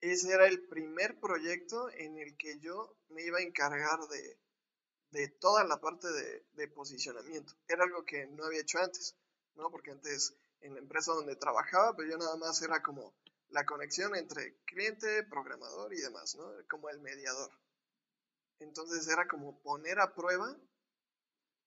Ese 0.00 0.32
era 0.32 0.48
el 0.48 0.66
primer 0.66 1.20
proyecto 1.20 1.88
en 1.90 2.18
el 2.18 2.36
que 2.36 2.58
yo 2.58 2.96
me 3.10 3.22
iba 3.22 3.38
a 3.38 3.42
encargar 3.42 4.00
de, 4.08 4.38
de 5.12 5.28
toda 5.28 5.64
la 5.64 5.80
parte 5.80 6.08
de, 6.54 6.68
posicionamiento. 6.68 7.52
Era 7.68 7.84
algo 7.84 8.04
que 8.04 8.26
no 8.26 8.44
había 8.44 8.62
hecho 8.62 8.78
antes, 8.78 9.14
¿no? 9.54 9.70
Porque 9.70 9.90
antes 9.90 10.34
en 10.60 10.74
la 10.74 10.80
empresa 10.80 11.12
donde 11.12 11.36
trabajaba, 11.36 11.94
pero 11.94 12.10
yo 12.10 12.18
nada 12.18 12.36
más 12.36 12.60
era 12.62 12.82
como 12.82 13.14
la 13.50 13.66
conexión 13.66 14.16
entre 14.16 14.56
cliente, 14.64 15.22
programador 15.24 15.92
y 15.92 16.00
demás, 16.00 16.34
¿no? 16.36 16.50
Como 16.68 16.88
el 16.88 17.00
mediador. 17.00 17.50
Entonces 18.58 19.06
era 19.08 19.28
como 19.28 19.60
poner 19.60 20.00
a 20.00 20.14
prueba 20.14 20.56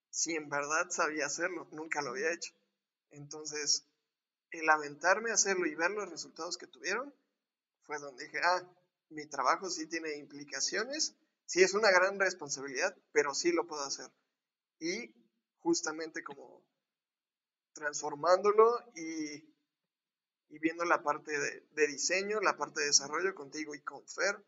si 0.10 0.34
en 0.36 0.50
verdad 0.50 0.90
sabía 0.90 1.26
hacerlo, 1.26 1.68
nunca 1.72 2.02
lo 2.02 2.12
había 2.12 2.32
hecho. 2.32 2.54
Entonces, 3.12 3.86
el 4.50 4.68
aventarme 4.70 5.32
hacerlo 5.32 5.68
y 5.68 5.76
ver 5.76 5.92
los 5.92 6.10
resultados 6.10 6.58
que 6.58 6.68
tuvieron, 6.68 7.14
fue 7.84 8.00
donde 8.00 8.24
dije, 8.24 8.40
ah, 8.44 8.64
mi 9.10 9.28
trabajo 9.28 9.70
sí 9.70 9.88
tiene 9.88 10.16
implicaciones, 10.16 11.16
sí 11.46 11.64
es 11.64 11.74
una 11.74 11.92
gran 11.92 12.20
responsabilidad, 12.20 12.96
pero 13.12 13.34
sí 13.34 13.52
lo 13.52 13.68
puedo 13.68 13.84
hacer. 13.84 14.12
Y 14.80 15.14
justamente 15.60 16.24
como 16.24 16.64
transformándolo 17.74 18.80
y, 18.96 19.36
y 20.50 20.60
viendo 20.60 20.86
la 20.86 21.04
parte 21.04 21.32
de, 21.38 21.88
diseño, 21.88 22.40
la 22.40 22.58
parte 22.58 22.82
de 22.82 22.88
desarrollo 22.88 23.36
contigo 23.36 23.76
y 23.76 23.82
con 23.82 24.06
Fer, 24.08 24.44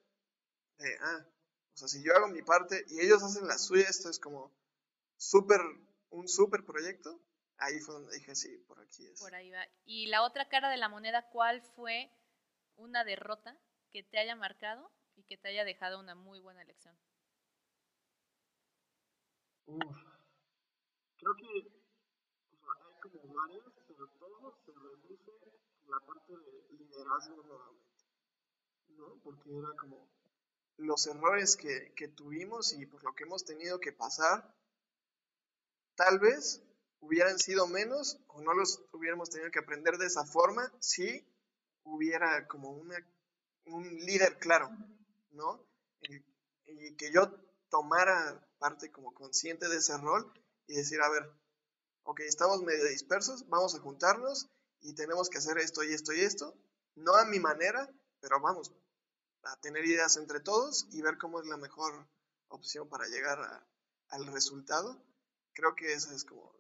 de, 0.78 0.98
ah, 1.02 1.26
o 1.74 1.78
sea, 1.78 1.88
si 1.88 2.04
yo 2.04 2.16
hago 2.16 2.28
mi 2.28 2.42
parte 2.42 2.86
y 2.88 3.02
ellos 3.02 3.22
hacen 3.24 3.48
la 3.48 3.58
suya, 3.58 3.88
esto 3.88 4.10
es 4.10 4.20
como 4.20 4.52
súper, 5.18 5.62
un 6.10 6.28
súper 6.28 6.64
proyecto, 6.64 7.22
ahí 7.58 7.80
fue 7.80 7.96
donde 7.96 8.16
dije, 8.16 8.36
sí, 8.36 8.58
por 8.68 8.80
aquí 8.80 9.06
es. 9.06 9.20
Por 9.20 9.36
ahí 9.36 9.52
va. 9.52 9.68
Y 9.86 10.08
la 10.08 10.24
otra 10.24 10.48
cara 10.48 10.70
de 10.70 10.78
la 10.78 10.90
moneda, 10.90 11.30
¿cuál 11.30 11.62
fue 11.76 12.12
una 12.76 13.04
derrota 13.04 13.60
que 13.92 14.04
te 14.04 14.20
haya 14.20 14.36
marcado 14.36 14.92
que 15.28 15.38
te 15.38 15.50
haya 15.50 15.66
dejado 15.66 16.00
una 16.00 16.16
muy 16.16 16.40
buena 16.40 16.64
lección? 16.64 16.98
creo 21.18 21.36
que 21.36 21.78
como 23.02 23.34
varias, 23.34 23.64
pero 23.88 24.08
todo 24.20 24.58
se 24.66 24.72
reduce 24.72 25.32
la 25.88 26.00
parte 26.06 26.34
de 26.34 26.78
liderazgo 26.78 27.44
nuevamente, 27.44 28.06
¿no? 28.90 29.20
Porque 29.24 29.58
era 29.58 29.70
como 29.78 30.10
los 30.78 31.08
errores 31.08 31.58
que, 31.58 32.08
tuvimos 32.16 32.74
y 32.74 32.86
por 32.86 33.04
lo 33.04 33.14
que 33.14 33.24
hemos 33.24 33.44
tenido 33.46 33.80
que 33.80 33.92
pasar, 33.92 34.54
tal 35.96 36.20
vez 36.20 36.64
hubieran 37.00 37.38
sido 37.40 37.68
menos 37.68 38.20
o 38.28 38.42
no 38.42 38.54
los 38.54 38.82
hubiéramos 38.92 39.30
tenido 39.30 39.52
que 39.52 39.60
aprender 39.60 39.98
de 39.98 40.08
esa 40.08 40.26
forma 40.26 40.72
si 40.80 41.26
hubiera 41.84 42.48
como 42.48 42.72
un 42.72 43.98
líder 44.06 44.38
claro, 44.40 44.70
¿no? 45.32 45.66
Y, 46.02 46.16
y 46.66 46.96
que 46.96 47.12
yo 47.12 47.32
tomara 47.70 48.46
parte 48.60 48.92
como 48.92 49.14
consciente 49.14 49.68
de 49.68 49.78
ese 49.78 49.98
rol 49.98 50.32
y 50.68 50.76
decir, 50.76 51.02
a 51.02 51.10
ver, 51.10 51.30
ok, 52.04 52.22
estamos 52.22 52.64
medio 52.64 52.86
dispersos, 52.86 53.48
vamos 53.50 53.76
a 53.76 53.80
juntarnos 53.80 54.50
y 54.82 54.94
tenemos 54.96 55.30
que 55.30 55.40
hacer 55.40 55.58
esto 55.58 55.84
y 55.84 55.94
esto 55.94 56.14
y 56.14 56.22
esto, 56.22 56.56
no 56.96 57.16
a 57.16 57.26
mi 57.26 57.40
manera, 57.40 57.90
pero 58.22 58.40
vamos 58.42 58.72
a 59.44 59.60
tener 59.60 59.86
ideas 59.86 60.18
entre 60.18 60.40
todos 60.40 60.88
y 60.92 61.02
ver 61.02 61.18
cómo 61.18 61.40
es 61.40 61.48
la 61.48 61.58
mejor 61.58 62.08
opción 62.50 62.90
para 62.90 63.08
llegar 63.08 63.40
al 64.10 64.26
resultado. 64.28 65.02
Creo 65.54 65.76
que 65.76 65.94
ese 65.94 66.14
es 66.16 66.24
como 66.24 66.56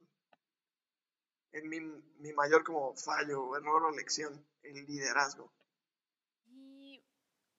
mi, 1.63 1.79
mi 2.19 2.33
mayor 2.33 2.63
como 2.63 2.95
fallo, 2.95 3.55
error 3.55 3.83
o 3.83 3.91
lección, 3.91 4.45
el 4.63 4.85
liderazgo. 4.85 5.51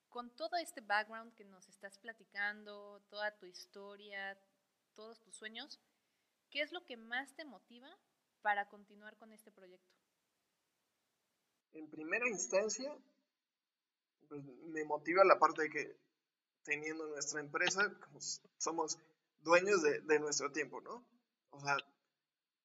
Con 0.08 0.30
todo 0.36 0.56
este 0.56 0.80
background 0.80 1.34
que 1.34 1.44
nos 1.44 1.68
estás 1.68 1.98
platicando, 1.98 3.02
toda 3.08 3.36
tu 3.38 3.46
historia, 3.46 4.38
todos 4.94 5.20
tus 5.20 5.36
sueños, 5.36 5.80
¿Qué 6.50 6.62
es 6.62 6.72
lo 6.72 6.84
que 6.84 6.96
más 6.96 7.34
te 7.36 7.44
motiva 7.44 7.88
para 8.40 8.68
continuar 8.68 9.16
con 9.18 9.32
este 9.32 9.52
proyecto? 9.52 9.94
En 11.72 11.90
primera 11.90 12.26
instancia, 12.28 12.96
pues, 14.28 14.42
me 14.44 14.84
motiva 14.84 15.24
la 15.24 15.38
parte 15.38 15.62
de 15.62 15.70
que 15.70 15.96
teniendo 16.62 17.06
nuestra 17.06 17.40
empresa, 17.40 17.92
somos 18.56 18.98
dueños 19.40 19.82
de, 19.82 20.00
de 20.00 20.18
nuestro 20.18 20.50
tiempo, 20.50 20.80
¿no? 20.80 21.04
O 21.50 21.60
sea, 21.60 21.76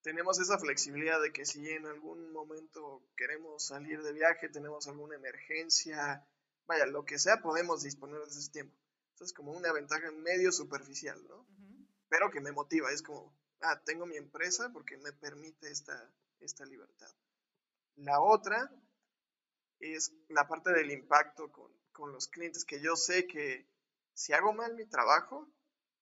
tenemos 0.01 0.39
esa 0.39 0.57
flexibilidad 0.57 1.21
de 1.21 1.33
que 1.33 1.45
si 1.45 1.69
en 1.69 1.85
algún 1.85 2.31
momento 2.31 3.03
queremos 3.17 3.65
salir 3.65 4.01
de 4.01 4.13
viaje, 4.13 4.49
tenemos 4.49 4.87
alguna 4.87 5.15
emergencia, 5.15 6.25
vaya, 6.67 6.85
lo 6.85 7.05
que 7.05 7.19
sea, 7.19 7.41
podemos 7.41 7.83
disponer 7.83 8.19
de 8.19 8.27
ese 8.27 8.51
tiempo. 8.51 8.75
Eso 9.15 9.25
es 9.25 9.33
como 9.33 9.51
una 9.51 9.71
ventaja 9.71 10.11
medio 10.11 10.51
superficial, 10.51 11.21
¿no? 11.27 11.45
Pero 12.09 12.31
que 12.31 12.41
me 12.41 12.51
motiva, 12.51 12.91
es 12.91 13.01
como, 13.01 13.35
ah, 13.61 13.81
tengo 13.85 14.05
mi 14.05 14.17
empresa 14.17 14.71
porque 14.71 14.97
me 14.97 15.13
permite 15.13 15.69
esta, 15.69 16.11
esta 16.39 16.65
libertad. 16.65 17.11
La 17.95 18.19
otra 18.21 18.71
es 19.79 20.13
la 20.29 20.47
parte 20.47 20.71
del 20.71 20.91
impacto 20.91 21.51
con, 21.51 21.71
con 21.91 22.11
los 22.11 22.27
clientes, 22.27 22.65
que 22.65 22.81
yo 22.81 22.95
sé 22.95 23.27
que 23.27 23.67
si 24.13 24.33
hago 24.33 24.53
mal 24.53 24.75
mi 24.75 24.85
trabajo 24.85 25.47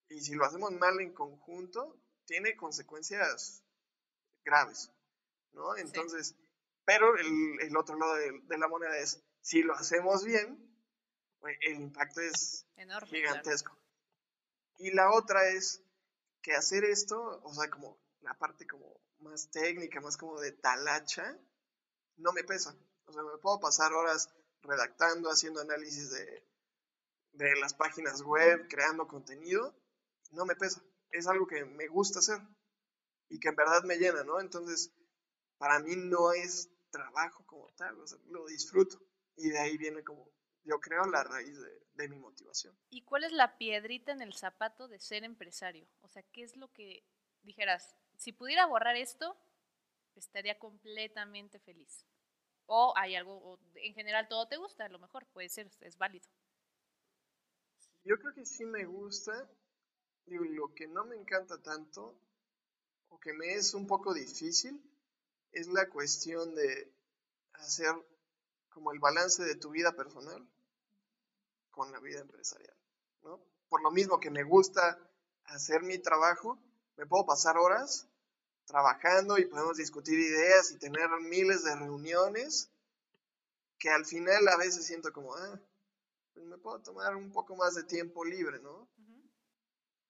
y 0.10 0.22
si 0.22 0.36
lo 0.36 0.46
hacemos 0.46 0.72
mal 0.74 1.00
en 1.00 1.13
conjunto, 1.13 1.98
tiene 2.25 2.56
consecuencias 2.56 3.63
graves, 4.44 4.91
¿no? 5.53 5.75
Entonces, 5.77 6.36
pero 6.86 7.15
el, 7.18 7.62
el, 7.62 7.77
otro 7.77 7.98
lado 7.98 8.15
de, 8.15 8.41
de, 8.44 8.58
la 8.58 8.68
moneda 8.68 8.98
es, 8.98 9.24
si 9.41 9.63
lo 9.63 9.74
hacemos 9.74 10.24
bien, 10.24 10.57
pues, 11.39 11.57
el 11.62 11.81
impacto 11.81 12.21
es 12.21 12.65
gigantesco. 13.07 13.77
Y 14.77 14.91
la 14.91 15.12
otra 15.12 15.48
es, 15.50 15.83
que 16.41 16.55
hacer 16.55 16.83
esto, 16.83 17.41
o 17.43 17.53
sea, 17.53 17.69
como 17.69 18.00
la 18.21 18.33
parte 18.38 18.67
como 18.67 19.00
más 19.19 19.50
técnica, 19.51 20.01
más 20.01 20.17
como 20.17 20.39
de 20.39 20.51
talacha, 20.51 21.38
no 22.17 22.33
me 22.33 22.43
pesa. 22.43 22.75
O 23.05 23.13
sea, 23.13 23.24
me 23.24 23.38
puedo 23.38 23.60
pasar 23.60 23.93
horas 23.93 24.29
redactando, 24.62 25.29
haciendo 25.29 25.62
análisis 25.62 26.12
de, 26.12 26.48
de 27.33 27.55
las 27.60 27.74
páginas 27.74 28.21
web, 28.21 28.67
creando 28.69 29.07
contenido, 29.07 29.75
no 30.31 30.45
me 30.45 30.55
pesa. 30.55 30.83
Es 31.12 31.27
algo 31.27 31.48
que 31.48 31.65
me 31.65 31.88
gusta 31.88 32.19
hacer 32.19 32.39
y 33.29 33.39
que 33.39 33.50
en 33.50 33.55
verdad 33.55 33.83
me 33.83 33.98
llena, 33.98 34.24
¿no? 34.24 34.39
Entonces, 34.39 34.91
para 35.57 35.79
mí 35.79 35.95
no 35.95 36.31
es 36.33 36.69
trabajo 36.89 37.45
como 37.45 37.71
tal, 37.74 38.00
o 38.00 38.07
sea, 38.07 38.19
lo 38.27 38.45
disfruto. 38.45 39.00
Y 39.35 39.50
de 39.50 39.59
ahí 39.59 39.77
viene 39.77 40.03
como, 40.03 40.29
yo 40.63 40.79
creo, 40.79 41.05
la 41.05 41.23
raíz 41.23 41.59
de, 41.59 41.81
de 41.93 42.09
mi 42.09 42.17
motivación. 42.17 42.77
¿Y 42.89 43.03
cuál 43.03 43.23
es 43.23 43.31
la 43.31 43.57
piedrita 43.57 44.11
en 44.11 44.21
el 44.21 44.33
zapato 44.33 44.88
de 44.88 45.00
ser 45.00 45.23
empresario? 45.23 45.88
O 46.01 46.09
sea, 46.09 46.23
¿qué 46.31 46.43
es 46.43 46.55
lo 46.57 46.71
que 46.71 47.03
dijeras, 47.43 47.95
si 48.17 48.31
pudiera 48.31 48.65
borrar 48.65 48.95
esto, 48.95 49.38
estaría 50.15 50.57
completamente 50.59 51.59
feliz? 51.59 52.05
O 52.65 52.93
hay 52.95 53.15
algo, 53.15 53.35
o 53.35 53.59
en 53.75 53.93
general 53.93 54.27
todo 54.27 54.47
te 54.47 54.57
gusta, 54.57 54.85
a 54.85 54.89
lo 54.89 55.00
mejor 55.00 55.25
puede 55.27 55.50
ser, 55.50 55.69
es 55.81 55.97
válido. 55.97 56.27
Yo 58.03 58.17
creo 58.17 58.33
que 58.33 58.45
sí 58.45 58.65
me 58.65 58.85
gusta. 58.85 59.50
Digo, 60.25 60.45
lo 60.45 60.73
que 60.73 60.88
no 60.88 61.05
me 61.05 61.15
encanta 61.15 61.61
tanto, 61.61 62.17
o 63.09 63.19
que 63.19 63.33
me 63.33 63.53
es 63.53 63.73
un 63.73 63.88
poco 63.88 64.13
difícil, 64.13 64.81
es 65.51 65.67
la 65.67 65.89
cuestión 65.89 66.55
de 66.55 66.93
hacer 67.53 67.93
como 68.72 68.92
el 68.92 69.00
balance 69.00 69.44
de 69.44 69.56
tu 69.56 69.70
vida 69.70 69.92
personal 69.94 70.48
con 71.72 71.92
la 71.92 72.00
vida 72.00 72.20
empresarial, 72.20 72.75
¿no? 73.24 73.40
Por 73.70 73.82
lo 73.82 73.92
mismo 73.92 74.20
que 74.20 74.30
me 74.30 74.44
gusta 74.44 75.00
hacer 75.46 75.84
mi 75.84 76.00
trabajo, 76.00 76.60
me 76.98 77.06
puedo 77.06 77.25
pasar 77.25 77.58
horas 77.58 78.08
trabajando 78.66 79.38
y 79.38 79.46
podemos 79.46 79.78
discutir 79.78 80.20
ideas 80.20 80.72
y 80.72 80.80
tener 80.80 81.10
miles 81.22 81.63
de 81.63 81.75
reuniones 81.75 82.72
que 83.78 83.90
al 83.90 84.06
final 84.06 84.48
a 84.48 84.58
veces 84.58 84.86
siento 84.86 85.12
como, 85.12 85.36
ah, 85.36 85.60
pues 86.34 86.46
me 86.46 86.58
puedo 86.58 86.82
tomar 86.82 87.16
un 87.16 87.32
poco 87.32 87.56
más 87.56 87.75
de 87.75 87.84
tiempo 87.84 88.24
libre, 88.24 88.60
¿no? 88.60 88.88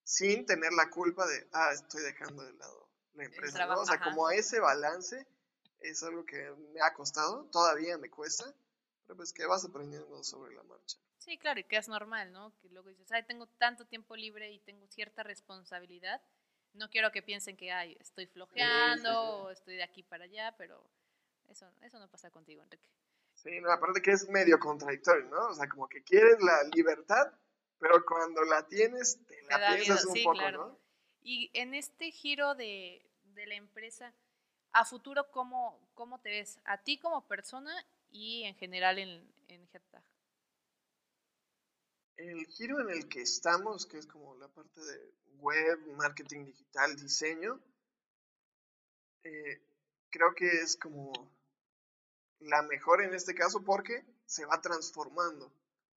Sin 0.03 0.45
tener 0.45 0.73
la 0.73 0.89
culpa 0.89 1.25
de, 1.25 1.47
ah, 1.53 1.71
estoy 1.73 2.03
dejando 2.03 2.43
de 2.43 2.53
lado 2.53 2.89
la 3.13 3.25
empresa, 3.25 3.65
¿no? 3.65 3.81
O 3.81 3.85
sea, 3.85 3.99
como 4.01 4.29
ese 4.29 4.59
balance 4.59 5.25
es 5.81 6.03
algo 6.03 6.25
que 6.25 6.51
me 6.73 6.81
ha 6.81 6.93
costado, 6.93 7.45
todavía 7.51 7.97
me 7.97 8.09
cuesta, 8.09 8.45
pero 9.05 9.17
pues 9.17 9.33
que 9.33 9.45
vas 9.45 9.65
aprendiendo 9.65 10.23
sobre 10.23 10.55
la 10.55 10.63
marcha. 10.63 10.97
Sí, 11.17 11.37
claro, 11.37 11.59
y 11.59 11.63
que 11.63 11.77
es 11.77 11.87
normal, 11.87 12.31
¿no? 12.31 12.51
Que 12.61 12.69
luego 12.69 12.89
dices, 12.89 13.11
ay, 13.11 13.23
tengo 13.23 13.47
tanto 13.57 13.85
tiempo 13.85 14.15
libre 14.15 14.51
y 14.51 14.59
tengo 14.59 14.87
cierta 14.87 15.21
responsabilidad. 15.23 16.21
No 16.73 16.89
quiero 16.89 17.11
que 17.11 17.21
piensen 17.21 17.57
que, 17.57 17.71
ay, 17.71 17.95
estoy 17.99 18.25
flojeando 18.25 19.43
o 19.43 19.51
estoy 19.51 19.75
de 19.75 19.83
aquí 19.83 20.01
para 20.03 20.23
allá, 20.23 20.55
pero 20.57 20.83
eso, 21.49 21.71
eso 21.81 21.99
no 21.99 22.09
pasa 22.09 22.31
contigo, 22.31 22.63
Enrique. 22.63 22.89
Sí, 23.35 23.59
no, 23.59 23.71
aparte 23.71 24.01
que 24.01 24.11
es 24.11 24.27
medio 24.29 24.59
contradictorio, 24.59 25.25
¿no? 25.25 25.47
O 25.49 25.53
sea, 25.53 25.67
como 25.67 25.87
que 25.87 26.03
quieres 26.03 26.41
la 26.41 26.63
libertad, 26.75 27.31
pero 27.79 28.03
cuando 28.05 28.43
la 28.43 28.67
tienes, 28.67 29.19
te 29.27 29.41
la 29.43 29.75
piensas 29.75 30.05
un 30.05 30.23
poco, 30.23 30.51
¿no? 30.51 30.79
Y 31.23 31.51
en 31.53 31.73
este 31.73 32.11
giro 32.11 32.55
de, 32.55 33.05
de 33.35 33.45
la 33.47 33.55
empresa, 33.55 34.13
a 34.73 34.85
futuro, 34.85 35.29
¿cómo, 35.31 35.79
¿cómo 35.93 36.19
te 36.19 36.29
ves? 36.29 36.59
A 36.65 36.81
ti 36.81 36.99
como 36.99 37.27
persona 37.27 37.73
y 38.09 38.43
en 38.43 38.55
general 38.55 38.99
en, 38.99 39.33
en 39.47 39.69
El 42.17 42.45
giro 42.45 42.79
en 42.81 42.89
el 42.89 43.09
que 43.09 43.21
estamos, 43.21 43.85
que 43.85 43.97
es 43.97 44.05
como 44.05 44.35
la 44.35 44.47
parte 44.47 44.79
de 44.79 45.13
web, 45.39 45.79
marketing 45.97 46.45
digital, 46.45 46.95
diseño, 46.95 47.59
eh, 49.23 49.61
creo 50.09 50.33
que 50.35 50.47
es 50.47 50.75
como 50.77 51.11
la 52.39 52.61
mejor 52.63 53.01
en 53.01 53.13
este 53.13 53.33
caso 53.33 53.63
porque 53.63 54.05
se 54.25 54.45
va 54.45 54.61
transformando. 54.61 55.47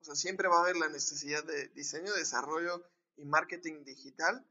O 0.01 0.05
sea, 0.05 0.15
siempre 0.15 0.49
va 0.49 0.59
a 0.59 0.63
haber 0.63 0.77
la 0.77 0.89
necesidad 0.89 1.45
de 1.45 1.69
diseño, 1.69 2.13
desarrollo 2.15 2.87
y 3.17 3.25
marketing 3.25 3.85
digital, 3.85 4.47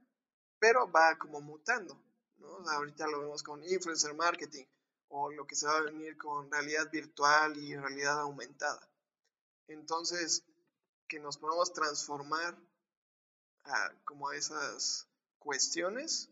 pero 0.59 0.91
va 0.91 1.17
como 1.17 1.41
mutando. 1.41 2.01
¿No? 2.43 2.69
ahorita 2.69 3.07
lo 3.07 3.21
vemos 3.21 3.41
con 3.41 3.63
influencer 3.63 4.13
marketing 4.13 4.65
o 5.09 5.31
lo 5.31 5.45
que 5.45 5.55
se 5.55 5.65
va 5.65 5.77
a 5.77 5.81
venir 5.81 6.17
con 6.17 6.51
realidad 6.51 6.89
virtual 6.91 7.57
y 7.57 7.75
realidad 7.75 8.19
aumentada. 8.21 8.89
Entonces, 9.67 10.43
que 11.07 11.19
nos 11.19 11.37
podamos 11.37 11.71
transformar 11.71 12.57
a, 13.63 13.93
como 14.05 14.29
a 14.29 14.35
esas 14.35 15.07
cuestiones 15.39 16.29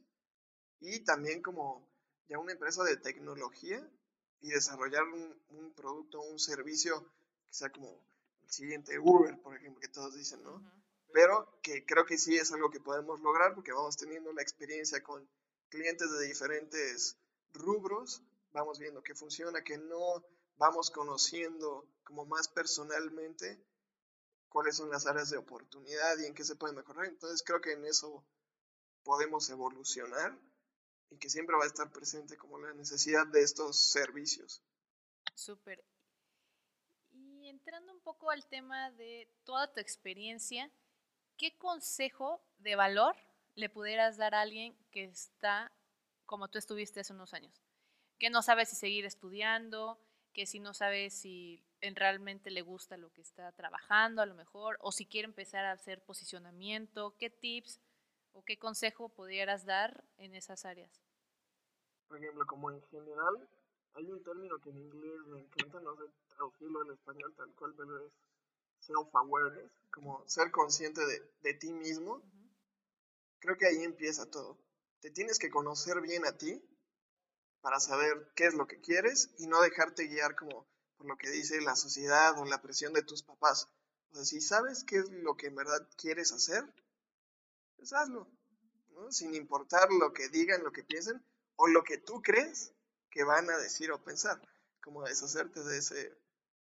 y 0.80 1.02
también 1.02 1.42
como 1.42 1.88
ya 2.28 2.40
una 2.40 2.54
empresa 2.54 2.84
de 2.84 2.98
tecnología 2.98 3.88
y 4.42 4.50
desarrollar 4.50 5.04
un, 5.04 5.40
un 5.50 5.74
producto, 5.74 6.22
un 6.22 6.40
servicio 6.40 7.04
que 7.46 7.54
sea 7.54 7.72
como 7.72 7.88
el 8.44 8.52
siguiente 8.52 8.98
Uber, 9.00 9.40
por 9.42 9.56
ejemplo, 9.56 9.80
que 9.80 9.88
todos 9.88 10.16
dicen, 10.16 10.44
¿no? 10.44 10.64
Pero 11.14 11.60
que 11.62 11.86
creo 11.86 12.06
que 12.06 12.18
sí 12.18 12.36
es 12.36 12.52
algo 12.52 12.72
que 12.72 12.80
podemos 12.80 13.22
lograr 13.22 13.54
porque 13.54 13.74
vamos 13.74 13.98
teniendo 13.98 14.34
la 14.34 14.42
experiencia 14.42 15.04
con 15.04 15.28
clientes 15.72 16.12
de 16.12 16.28
diferentes 16.28 17.18
rubros, 17.54 18.22
vamos 18.52 18.78
viendo 18.78 19.02
qué 19.02 19.16
funciona, 19.16 19.64
que 19.64 19.78
no, 19.78 20.24
vamos 20.58 20.92
conociendo 20.92 21.88
como 22.04 22.26
más 22.26 22.48
personalmente 22.50 23.60
cuáles 24.50 24.76
son 24.76 24.92
las 24.92 25.08
áreas 25.08 25.30
de 25.30 25.38
oportunidad 25.38 26.20
y 26.20 26.26
en 26.26 26.36
qué 26.36 26.44
se 26.44 26.56
puede 26.56 26.74
mejorar. 26.74 27.06
Entonces 27.06 27.42
creo 27.42 27.62
que 27.62 27.72
en 27.72 27.86
eso 27.86 28.24
podemos 29.04 29.50
evolucionar 29.50 30.38
y 31.10 31.18
que 31.18 31.30
siempre 31.30 31.56
va 31.58 31.64
a 31.64 31.68
estar 31.68 31.92
presente 31.92 32.38
como 32.38 32.60
la 32.60 32.74
necesidad 32.74 33.26
de 33.28 33.42
estos 33.42 33.78
servicios. 33.92 34.62
Súper. 35.34 35.84
Y 37.12 37.48
entrando 37.48 37.94
un 37.94 38.02
poco 38.02 38.30
al 38.30 38.46
tema 38.48 38.92
de 38.92 39.30
toda 39.46 39.72
tu 39.72 39.80
experiencia, 39.80 40.70
¿qué 41.38 41.58
consejo 41.58 42.44
de 42.60 42.76
valor 42.76 43.16
le 43.56 43.70
pudieras 43.70 44.18
dar 44.18 44.36
a 44.36 44.42
alguien 44.42 44.76
que 44.92 45.04
está 45.04 45.72
como 46.26 46.48
tú 46.48 46.58
estuviste 46.58 47.02
hace 47.02 47.14
unos 47.14 47.34
años? 47.34 47.62
Que 48.18 48.30
no 48.30 48.42
sabe 48.42 48.66
si 48.66 48.76
seguir 48.76 49.06
estudiando, 49.06 50.00
que 50.34 50.46
si 50.46 50.60
no 50.60 50.74
sabe 50.74 51.10
si 51.10 51.64
realmente 51.82 52.52
le 52.52 52.62
gusta 52.62 52.98
lo 52.98 53.12
que 53.12 53.22
está 53.22 53.52
trabajando 53.54 54.22
a 54.22 54.26
lo 54.26 54.36
mejor, 54.36 54.78
o 54.82 54.92
si 54.92 55.06
quiere 55.06 55.26
empezar 55.28 55.66
a 55.66 55.72
hacer 55.72 56.04
posicionamiento, 56.04 57.16
¿qué 57.18 57.30
tips 57.30 57.82
o 58.34 58.44
qué 58.44 58.58
consejo 58.58 59.10
pudieras 59.10 59.66
dar 59.66 60.04
en 60.18 60.36
esas 60.36 60.66
áreas? 60.66 61.02
Por 62.08 62.18
ejemplo, 62.18 62.46
como 62.46 62.72
en 62.72 62.82
general, 62.84 63.50
hay 63.94 64.12
un 64.12 64.24
término 64.24 64.60
que 64.60 64.70
en 64.70 64.78
inglés 64.78 65.20
me 65.28 65.40
encanta, 65.40 65.80
no 65.82 65.96
sé 65.96 66.04
traducirlo 66.30 66.84
en 66.84 66.92
español 66.92 67.34
tal 67.36 67.54
cual, 67.56 67.74
pero 67.76 68.06
es 68.06 68.14
self-awareness, 68.80 69.72
como 69.92 70.28
ser 70.28 70.52
consciente 70.52 71.02
de, 71.06 71.22
de 71.42 71.54
ti 71.56 71.72
mismo. 71.72 72.22
Creo 73.42 73.58
que 73.58 73.66
ahí 73.66 73.84
empieza 73.84 74.30
todo. 74.30 74.58
Te 75.02 75.10
tienes 75.10 75.40
que 75.40 75.50
conocer 75.50 76.00
bien 76.00 76.26
a 76.26 76.38
ti 76.38 76.64
para 77.62 77.80
saber 77.80 78.32
qué 78.36 78.46
es 78.46 78.54
lo 78.54 78.68
que 78.68 78.80
quieres 78.80 79.32
y 79.40 79.48
no 79.48 79.62
dejarte 79.62 80.08
guiar 80.08 80.36
como 80.36 80.68
por 80.96 81.08
lo 81.08 81.18
que 81.18 81.32
dice 81.32 81.60
la 81.62 81.76
sociedad 81.76 82.38
o 82.38 82.46
la 82.46 82.62
presión 82.62 82.94
de 82.94 83.02
tus 83.02 83.24
papás. 83.24 83.68
O 84.12 84.16
sea, 84.16 84.26
si 84.26 84.42
sabes 84.42 84.84
qué 84.84 84.98
es 84.98 85.10
lo 85.10 85.36
que 85.36 85.48
en 85.48 85.56
verdad 85.56 85.90
quieres 85.98 86.32
hacer, 86.32 86.64
pues 87.78 87.94
hazlo, 87.94 88.32
¿no? 88.92 89.12
Sin 89.12 89.34
importar 89.34 89.92
lo 89.92 90.14
que 90.14 90.30
digan, 90.30 90.64
lo 90.64 90.72
que 90.72 90.84
piensen, 90.84 91.26
o 91.56 91.68
lo 91.68 91.84
que 91.84 91.98
tú 91.98 92.22
crees 92.22 92.74
que 93.10 93.24
van 93.24 93.50
a 93.50 93.58
decir 93.58 93.92
o 93.92 94.04
pensar. 94.04 94.40
Como 94.84 95.04
deshacerte 95.04 95.64
de 95.64 95.78
ese 95.80 96.16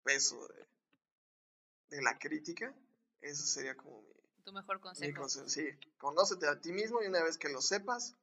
peso 0.04 0.46
de, 0.50 1.96
de 1.96 2.02
la 2.02 2.20
crítica. 2.20 2.76
Eso 3.22 3.46
sería 3.46 3.76
como 3.78 4.02
mi... 4.02 4.25
Tu 4.46 4.54
mejor 4.54 4.80
consejo. 4.80 5.28
Sí, 5.28 5.68
conócete 5.98 6.48
a 6.48 6.62
ti 6.62 6.72
mismo 6.72 7.02
y 7.02 7.08
una 7.08 7.24
vez 7.24 7.40
que 7.40 7.50
lo 7.50 7.64
sepas, 7.64 8.16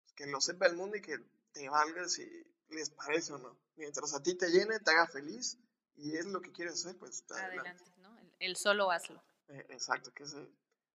pues, 0.00 0.14
que 0.14 0.26
lo 0.26 0.40
sepa 0.40 0.66
el 0.66 0.74
mundo 0.74 0.96
y 0.96 1.02
que 1.02 1.18
te 1.52 1.68
valga 1.68 2.08
si 2.08 2.26
les 2.70 2.88
parece 2.88 3.34
o 3.34 3.38
no. 3.38 3.58
Mientras 3.76 4.14
a 4.14 4.22
ti 4.22 4.34
te 4.34 4.48
llene, 4.48 4.80
te 4.80 4.90
haga 4.90 5.06
feliz 5.06 5.58
y 5.96 6.16
es 6.16 6.24
lo 6.24 6.40
que 6.40 6.50
quieres 6.50 6.74
hacer, 6.74 6.96
pues 6.96 7.16
está 7.16 7.44
adelante. 7.44 7.84
¿no? 7.98 8.16
El, 8.38 8.56
solo 8.56 8.90
hazlo. 8.90 9.22
Eh, 9.48 9.66
exacto, 9.68 10.14
que 10.14 10.22
ese 10.22 10.48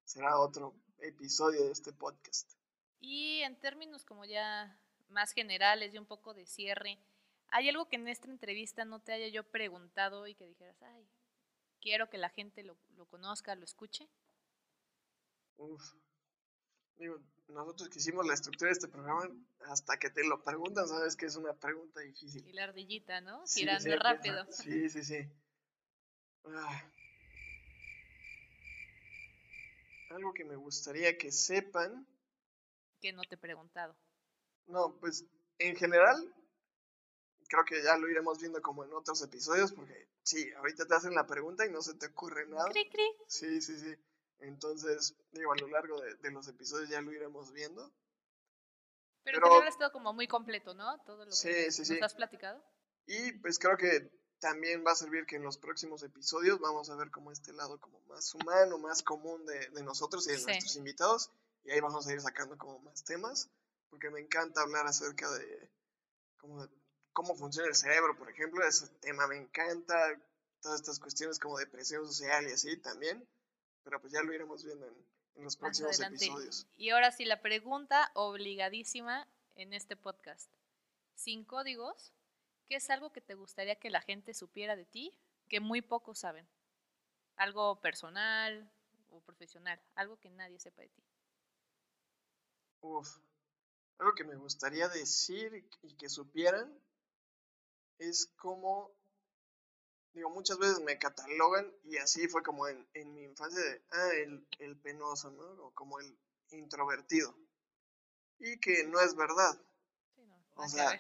será 0.04 0.40
otro 0.40 0.74
episodio 0.98 1.64
de 1.66 1.72
este 1.72 1.94
podcast. 1.94 2.52
Y 3.00 3.42
en 3.42 3.60
términos 3.60 4.04
como 4.04 4.26
ya 4.26 4.76
más 5.10 5.32
generales 5.32 5.94
y 5.94 6.00
un 6.00 6.08
poco 6.08 6.34
de 6.34 6.48
cierre, 6.48 6.98
¿hay 7.50 7.70
algo 7.70 7.88
que 7.88 7.98
en 7.98 8.08
esta 8.08 8.28
entrevista 8.28 8.84
no 8.84 9.00
te 9.00 9.14
haya 9.14 9.28
yo 9.28 9.44
preguntado 9.44 10.26
y 10.26 10.34
que 10.34 10.48
dijeras, 10.48 10.82
ay, 10.82 11.08
quiero 11.82 12.10
que 12.10 12.18
la 12.18 12.30
gente 12.30 12.64
lo, 12.64 12.76
lo 12.96 13.06
conozca, 13.06 13.54
lo 13.54 13.64
escuche? 13.64 14.10
Uf. 15.62 15.94
Digo, 16.98 17.20
nosotros 17.48 17.90
que 17.90 18.00
hicimos 18.00 18.26
la 18.26 18.34
estructura 18.34 18.70
de 18.70 18.74
este 18.74 18.88
programa, 18.88 19.30
hasta 19.68 19.98
que 19.98 20.10
te 20.10 20.24
lo 20.24 20.42
preguntan, 20.44 20.88
sabes 20.88 21.16
que 21.16 21.28
es 21.28 21.36
una 21.36 21.54
pregunta 21.54 22.00
difícil. 22.02 22.48
Y 22.48 22.54
la 22.54 22.64
ardillita, 22.64 23.22
¿no? 23.22 23.46
Girando 23.48 23.96
rápido. 23.98 24.46
Sí, 24.52 24.90
sí, 24.90 25.04
sí. 25.04 25.30
Ah. 26.46 26.92
Algo 30.10 30.34
que 30.34 30.46
me 30.46 30.56
gustaría 30.56 31.18
que 31.18 31.32
sepan. 31.32 32.08
Que 33.00 33.14
no 33.14 33.22
te 33.24 33.36
he 33.36 33.38
preguntado. 33.38 33.96
No, 34.66 34.98
pues 35.00 35.26
en 35.60 35.76
general, 35.76 36.34
creo 37.48 37.66
que 37.66 37.84
ya 37.84 37.98
lo 37.98 38.10
iremos 38.10 38.40
viendo 38.40 38.62
como 38.62 38.84
en 38.84 38.94
otros 38.94 39.22
episodios, 39.22 39.72
porque 39.74 40.10
sí, 40.24 40.52
ahorita 40.54 40.88
te 40.88 40.96
hacen 40.96 41.14
la 41.14 41.28
pregunta 41.28 41.66
y 41.66 41.72
no 41.72 41.82
se 41.82 41.94
te 41.94 42.08
ocurre 42.08 42.48
nada. 42.48 42.70
Cri, 42.72 42.90
cri. 42.90 43.06
Sí, 43.28 43.62
sí, 43.62 43.78
sí. 43.78 43.96
Entonces, 44.42 45.16
digo, 45.32 45.54
a 45.54 45.58
lo 45.58 45.68
largo 45.68 46.02
de, 46.02 46.32
los 46.32 46.48
episodios 46.48 46.90
ya 46.90 47.02
lo 47.02 47.12
iremos 47.12 47.52
viendo. 47.52 47.92
Pero, 49.24 49.40
Pero 49.40 49.62
en 49.62 49.68
estado 49.68 49.92
como 49.92 50.14
muy 50.14 50.28
completo, 50.28 50.74
¿no? 50.74 51.00
Todo 51.06 51.26
lo 51.26 51.32
que 51.32 51.68
nos 51.68 52.04
has 52.04 52.16
platicado. 52.16 52.64
Y 53.06 53.34
pues 53.34 53.60
creo 53.60 53.78
que 53.78 54.12
también 54.40 54.84
va 54.86 54.92
a 54.94 54.96
servir 54.96 55.26
que 55.28 55.36
en 55.36 55.44
los 55.44 55.60
próximos 55.60 56.02
episodios 56.02 56.60
vamos 56.60 56.90
a 56.90 56.96
ver 56.96 57.12
como 57.12 57.32
este 57.32 57.54
lado 57.54 57.80
como 57.80 58.00
más 58.02 58.34
humano, 58.34 58.80
más 58.80 59.04
común 59.04 59.46
de, 59.46 59.70
de 59.70 59.84
nosotros 59.84 60.28
y 60.28 60.32
de 60.32 60.42
nuestros 60.42 60.76
invitados. 60.76 61.32
Y 61.64 61.72
ahí 61.72 61.80
vamos 61.80 62.08
a 62.08 62.14
ir 62.14 62.20
sacando 62.20 62.58
como 62.58 62.80
más 62.80 63.04
temas, 63.04 63.52
porque 63.92 64.10
me 64.10 64.20
encanta 64.20 64.62
hablar 64.62 64.88
acerca 64.88 65.30
de 65.32 65.72
cómo, 66.38 66.68
cómo 67.14 67.36
funciona 67.36 67.68
el 67.68 67.76
cerebro, 67.76 68.18
por 68.18 68.32
ejemplo. 68.32 68.66
Ese 68.66 68.88
tema 69.02 69.28
me 69.28 69.38
encanta. 69.38 69.96
Todas 70.62 70.80
estas 70.80 71.00
cuestiones 71.00 71.40
como 71.40 71.58
de 71.58 71.66
presión 71.66 72.06
social 72.06 72.48
y 72.48 72.54
así 72.54 72.78
también. 72.78 73.28
Pero 73.84 74.00
pues 74.00 74.14
ya 74.14 74.22
lo 74.22 74.34
iremos 74.34 74.64
viendo 74.64 74.88
en, 74.88 75.44
los 75.44 75.58
próximos 75.58 76.00
episodios. 76.00 76.68
Y 76.78 76.90
ahora 76.90 77.12
sí, 77.12 77.26
la 77.26 77.42
pregunta 77.42 78.12
obligadísima 78.14 79.28
en 79.56 79.74
este 79.74 79.96
podcast. 79.96 80.52
Sin 81.16 81.44
códigos, 81.46 82.14
¿qué 82.68 82.76
es 82.76 82.90
algo 82.90 83.12
que 83.12 83.22
te 83.22 83.34
gustaría 83.34 83.76
que 83.76 83.90
la 83.90 84.02
gente 84.02 84.34
supiera 84.34 84.76
de 84.76 84.86
ti 84.86 85.18
que 85.48 85.60
muy 85.60 85.82
pocos 85.82 86.20
saben? 86.20 86.48
Algo 87.36 87.80
personal 87.82 88.72
o 89.10 89.22
profesional, 89.22 89.82
algo 89.96 90.20
que 90.20 90.30
nadie 90.30 90.60
sepa 90.60 90.82
de 90.82 90.90
ti. 90.90 91.04
Uf, 92.82 93.18
algo 93.98 94.14
que 94.16 94.24
me 94.24 94.36
gustaría 94.36 94.88
decir 94.90 95.68
y 95.82 95.94
que 95.96 96.10
supieran 96.10 96.72
es 98.00 98.28
cómo 98.38 98.92
digo, 100.14 100.30
muchas 100.30 100.58
veces 100.58 100.80
me 100.82 100.98
catalogan 100.98 101.72
y 101.84 101.98
así 101.98 102.28
fue 102.28 102.44
como 102.44 102.68
en, 102.68 102.88
en 102.94 103.14
mi 103.14 103.24
infancia 103.24 103.62
de, 103.62 103.82
ah, 103.92 104.10
el, 104.16 104.48
el 104.60 104.78
penoso, 104.78 105.32
¿no? 105.32 105.44
O 105.66 105.72
como 105.74 106.00
el 106.00 106.18
introvertido. 106.50 107.36
Y 108.40 108.60
que 108.60 108.84
no 108.86 109.00
es 109.00 109.16
verdad. 109.16 109.60
O 110.56 110.68
sea, 110.68 111.00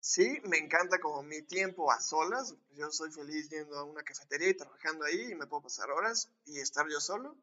sí, 0.00 0.40
me 0.44 0.58
encanta 0.58 1.00
como 1.00 1.22
mi 1.22 1.42
tiempo 1.42 1.90
a 1.90 2.00
solas. 2.00 2.54
Yo 2.72 2.90
soy 2.90 3.10
feliz 3.12 3.50
yendo 3.50 3.78
a 3.78 3.84
una 3.84 4.02
cafetería 4.02 4.48
y 4.48 4.56
trabajando 4.56 5.04
ahí 5.04 5.32
y 5.32 5.34
me 5.34 5.46
puedo 5.46 5.64
pasar 5.64 5.90
horas 5.90 6.30
y 6.46 6.58
estar 6.60 6.88
yo 6.88 7.00
solo. 7.00 7.36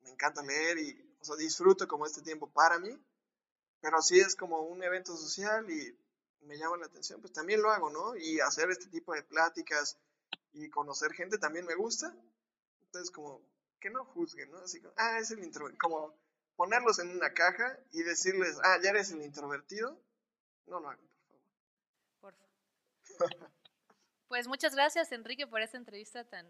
Me 0.00 0.10
encanta 0.10 0.42
leer 0.42 0.78
y, 0.78 1.16
o 1.20 1.24
sea, 1.24 1.36
disfruto 1.36 1.86
como 1.86 2.06
este 2.06 2.22
tiempo 2.22 2.50
para 2.50 2.78
mí. 2.78 2.98
Pero 3.80 4.00
si 4.02 4.18
es 4.18 4.34
como 4.34 4.62
un 4.62 4.82
evento 4.82 5.16
social 5.16 5.70
y 5.70 5.96
me 6.42 6.56
llama 6.56 6.76
la 6.76 6.86
atención, 6.86 7.20
pues 7.20 7.32
también 7.32 7.62
lo 7.62 7.70
hago, 7.70 7.90
¿no? 7.90 8.16
Y 8.16 8.40
hacer 8.40 8.70
este 8.70 8.86
tipo 8.88 9.14
de 9.14 9.22
pláticas 9.22 9.98
y 10.52 10.68
conocer 10.70 11.12
gente 11.12 11.38
también 11.38 11.66
me 11.66 11.74
gusta. 11.74 12.14
Entonces, 12.82 13.10
como 13.10 13.42
que 13.80 13.90
no 13.90 14.04
juzguen, 14.04 14.50
¿no? 14.50 14.58
Así 14.58 14.80
como, 14.80 14.94
ah, 14.96 15.18
es 15.18 15.30
el 15.30 15.42
introvertido. 15.44 15.78
Como 15.78 16.14
ponerlos 16.56 16.98
en 16.98 17.10
una 17.10 17.32
caja 17.32 17.78
y 17.92 18.02
decirles, 18.02 18.58
ah, 18.64 18.78
ya 18.82 18.90
eres 18.90 19.10
el 19.12 19.22
introvertido. 19.22 20.00
No 20.66 20.80
lo 20.80 20.88
hagan, 20.88 21.06
por 21.08 21.22
favor. 21.22 21.42
Por 22.20 23.30
favor. 23.34 23.50
pues 24.28 24.48
muchas 24.48 24.74
gracias, 24.74 25.12
Enrique, 25.12 25.46
por 25.46 25.60
esta 25.60 25.76
entrevista 25.76 26.24
tan, 26.24 26.46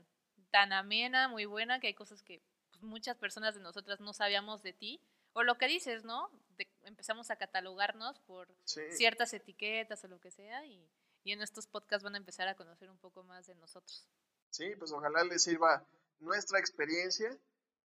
tan 0.51 0.72
amena, 0.72 1.29
muy 1.29 1.44
buena, 1.44 1.81
que 1.81 1.88
hay 1.88 1.94
cosas 1.94 2.22
que 2.22 2.42
pues, 2.70 2.83
muchas 2.83 3.16
personas 3.16 3.55
de 3.55 3.61
nosotras 3.61 4.01
no 4.01 4.12
sabíamos 4.12 4.62
de 4.62 4.72
ti. 4.72 5.03
O 5.35 5.42
lo 5.42 5.59
que 5.59 5.68
dices, 5.68 6.05
¿no? 6.05 6.31
Empezamos 6.83 7.31
a 7.31 7.37
catalogarnos 7.37 8.18
por 8.21 8.49
ciertas 8.64 9.33
etiquetas 9.33 10.03
o 10.05 10.09
lo 10.09 10.21
que 10.21 10.31
sea 10.31 10.64
y, 10.66 10.90
y 11.25 11.33
en 11.33 11.42
estos 11.42 11.66
podcasts 11.66 12.05
van 12.05 12.14
a 12.14 12.18
empezar 12.18 12.49
a 12.49 12.57
conocer 12.57 12.90
un 12.90 12.99
poco 12.99 13.23
más 13.23 13.47
de 13.47 13.55
nosotros. 13.57 14.09
Sí, 14.51 14.75
pues 14.77 14.92
ojalá 14.92 15.25
les 15.25 15.42
sirva 15.42 15.85
nuestra 16.21 16.59
experiencia, 16.59 17.37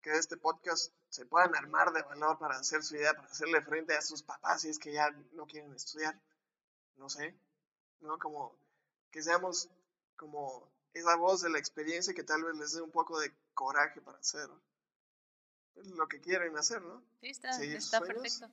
que 0.02 0.12
este 0.12 0.36
podcast 0.36 0.92
se 1.08 1.26
puedan 1.26 1.54
armar 1.54 1.92
de 1.92 2.02
valor 2.02 2.38
para 2.38 2.58
hacer 2.58 2.82
su 2.82 2.96
idea, 2.96 3.12
para 3.14 3.28
hacerle 3.28 3.60
frente 3.62 3.94
a 3.94 4.02
sus 4.02 4.22
papás 4.22 4.62
si 4.62 4.68
es 4.68 4.78
que 4.78 4.92
ya 4.92 5.10
no 5.32 5.46
quieren 5.46 5.74
estudiar. 5.74 6.18
No 6.96 7.08
sé, 7.08 7.34
¿no? 8.00 8.18
Como 8.18 8.54
que 9.10 9.22
seamos 9.22 9.68
como 10.16 10.70
esa 10.94 11.16
voz 11.16 11.42
de 11.42 11.50
la 11.50 11.58
experiencia 11.58 12.14
que 12.14 12.22
tal 12.22 12.44
vez 12.44 12.56
les 12.56 12.72
dé 12.72 12.82
un 12.82 12.90
poco 12.90 13.18
de 13.20 13.32
coraje 13.54 14.00
para 14.00 14.18
hacer 14.18 14.48
lo 15.86 16.08
que 16.08 16.20
quieren 16.20 16.56
hacer, 16.56 16.82
¿no? 16.82 17.02
Sí, 17.20 17.28
está, 17.28 17.50
está 17.62 18.00
perfecto. 18.00 18.50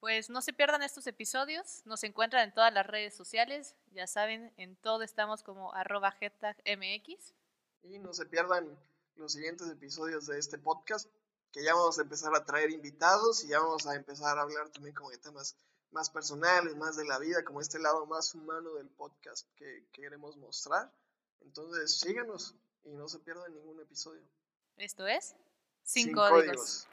Pues 0.00 0.30
no 0.30 0.42
se 0.42 0.52
pierdan 0.52 0.82
estos 0.82 1.06
episodios, 1.06 1.82
nos 1.84 2.02
encuentran 2.02 2.48
en 2.48 2.54
todas 2.54 2.72
las 2.72 2.84
redes 2.84 3.14
sociales, 3.14 3.76
ya 3.92 4.08
saben, 4.08 4.52
en 4.56 4.74
todo 4.74 5.02
estamos 5.02 5.44
como 5.44 5.72
arroba 5.74 6.16
MX. 6.20 7.34
Y 7.84 8.00
no 8.00 8.12
se 8.12 8.26
pierdan 8.26 8.76
los 9.14 9.32
siguientes 9.32 9.68
episodios 9.68 10.26
de 10.26 10.38
este 10.38 10.58
podcast, 10.58 11.08
que 11.52 11.62
ya 11.62 11.74
vamos 11.74 11.98
a 11.98 12.02
empezar 12.02 12.34
a 12.34 12.44
traer 12.44 12.70
invitados 12.70 13.44
y 13.44 13.48
ya 13.48 13.60
vamos 13.60 13.86
a 13.86 13.94
empezar 13.94 14.38
a 14.38 14.42
hablar 14.42 14.70
también 14.70 14.94
como 14.94 15.10
de 15.10 15.18
temas 15.18 15.56
más 15.92 16.10
personales, 16.10 16.74
más 16.74 16.96
de 16.96 17.04
la 17.04 17.18
vida, 17.18 17.44
como 17.44 17.60
este 17.60 17.78
lado 17.78 18.06
más 18.06 18.34
humano 18.34 18.74
del 18.74 18.88
podcast 18.88 19.46
que, 19.54 19.86
queremos 19.92 20.36
mostrar. 20.36 20.92
Entonces 21.42 22.00
síganos 22.00 22.56
y 22.84 22.90
no 22.90 23.08
se 23.08 23.18
pierdan 23.20 23.54
ningún 23.54 23.78
episodio. 23.80 24.22
Esto 24.78 25.06
es 25.06 25.36
Sin, 25.84 26.12
códigos. 26.12 26.86